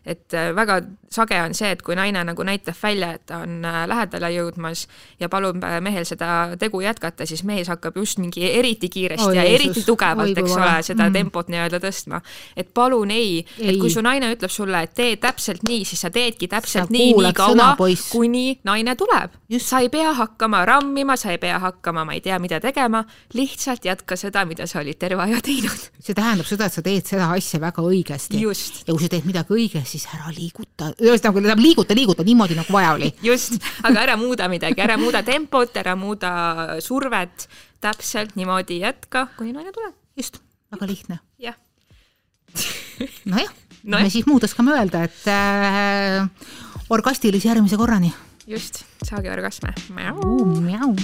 et 0.07 0.35
äh, 0.39 0.53
väga 0.55 0.77
sage 1.11 1.35
on 1.43 1.51
see, 1.57 1.73
et 1.75 1.81
kui 1.83 1.97
naine 1.99 2.21
nagu 2.23 2.45
näitab 2.47 2.77
välja, 2.79 3.11
et 3.17 3.25
ta 3.27 3.41
on 3.43 3.57
äh, 3.67 3.81
lähedale 3.91 4.29
jõudmas 4.31 4.85
ja 5.19 5.27
palub 5.29 5.59
mehel 5.83 6.07
seda 6.07 6.55
tegu 6.59 6.79
jätkata, 6.81 7.27
siis 7.27 7.43
mees 7.43 7.67
hakkab 7.67 7.99
just 7.99 8.21
mingi 8.23 8.45
eriti 8.47 8.87
kiiresti 8.89 9.27
Oi, 9.27 9.35
ja 9.35 9.43
Jeesus. 9.43 9.59
eriti 9.59 9.83
tugevalt, 9.87 10.37
eks 10.37 10.55
ole, 10.55 10.77
seda 10.87 11.09
mm. 11.09 11.17
tempot 11.19 11.51
nii-öelda 11.51 11.81
tõstma. 11.83 12.21
et 12.55 12.71
palun 12.73 13.11
ei, 13.11 13.43
ei., 13.59 13.73
et 13.73 13.81
kui 13.83 13.91
su 13.91 14.01
naine 14.01 14.31
ütleb 14.37 14.51
sulle, 14.51 14.85
et 14.87 14.95
tee 14.95 15.19
täpselt 15.19 15.67
nii, 15.67 15.83
siis 15.83 16.05
sa 16.07 16.13
teedki 16.13 16.47
täpselt 16.47 16.87
sa 16.87 16.95
nii, 16.95 17.11
nii 17.19 17.33
kaua, 17.35 17.73
kuni 18.13 18.61
naine 18.63 18.95
tuleb. 18.95 19.35
sa 19.59 19.83
ei 19.83 19.91
pea 19.91 20.15
hakkama 20.15 20.63
rammima, 20.65 21.19
sa 21.19 21.35
ei 21.35 21.37
pea 21.37 21.59
hakkama, 21.59 22.07
ma 22.07 22.15
ei 22.15 22.23
tea, 22.23 22.39
mida 22.39 22.63
tegema, 22.63 23.03
lihtsalt 23.35 23.83
jätka 23.85 24.15
seda, 24.15 24.47
mida 24.47 24.71
sa 24.71 24.79
olid 24.79 24.97
terve 25.03 25.21
aja 25.21 25.32
teinud. 25.41 25.87
see 26.03 26.15
tähendab 26.17 26.47
seda, 26.47 26.67
et 26.67 26.75
sa 26.75 26.83
teed 26.85 27.07
seda 27.07 27.29
asja 27.35 27.59
väga 27.63 27.85
õigesti. 27.87 28.41
ja 28.41 28.93
kui 28.93 29.01
sa 29.03 29.11
teed 29.11 29.27
midagi 29.29 29.57
õigesti, 29.57 29.97
siis 29.97 30.07
ära 30.13 30.33
liiguta, 30.35 30.91
ühesõnaga 30.99 31.39
tähendab 31.39 31.63
liiguta, 31.63 31.97
liiguta 31.97 32.27
niimoodi, 32.27 32.57
nagu 32.59 32.75
vaja 32.75 32.93
oli. 32.97 33.13
just, 33.23 33.57
aga 33.83 34.05
ära 34.05 34.17
muuda 34.19 34.49
midagi, 34.51 34.81
ära 34.83 34.97
muuda 35.01 35.23
tempot, 35.23 35.75
ära 35.79 35.95
muuda 35.99 36.33
survet, 36.83 37.47
täpselt 37.83 38.37
niimoodi 38.39 38.81
jätka, 38.83 39.27
kuni 39.37 39.55
naine 39.55 39.73
tuleb. 39.75 39.95
just, 40.19 40.41
väga 40.73 40.89
lihtne. 40.91 41.19
jah. 41.39 41.57
nojah 43.25 43.53
no, 43.83 43.99
me 43.99 44.09
siis 44.13 44.27
muud 44.29 44.43
oskame 44.47 44.75
öelda, 44.77 45.03
et 45.07 45.27
äh, 45.31 46.27
orgastilisi 46.93 47.49
järgmise 47.49 47.79
korrani. 47.79 48.13
just, 48.47 48.83
saage 49.07 49.31
orgasme. 49.31 49.73
mjau. 49.89 50.95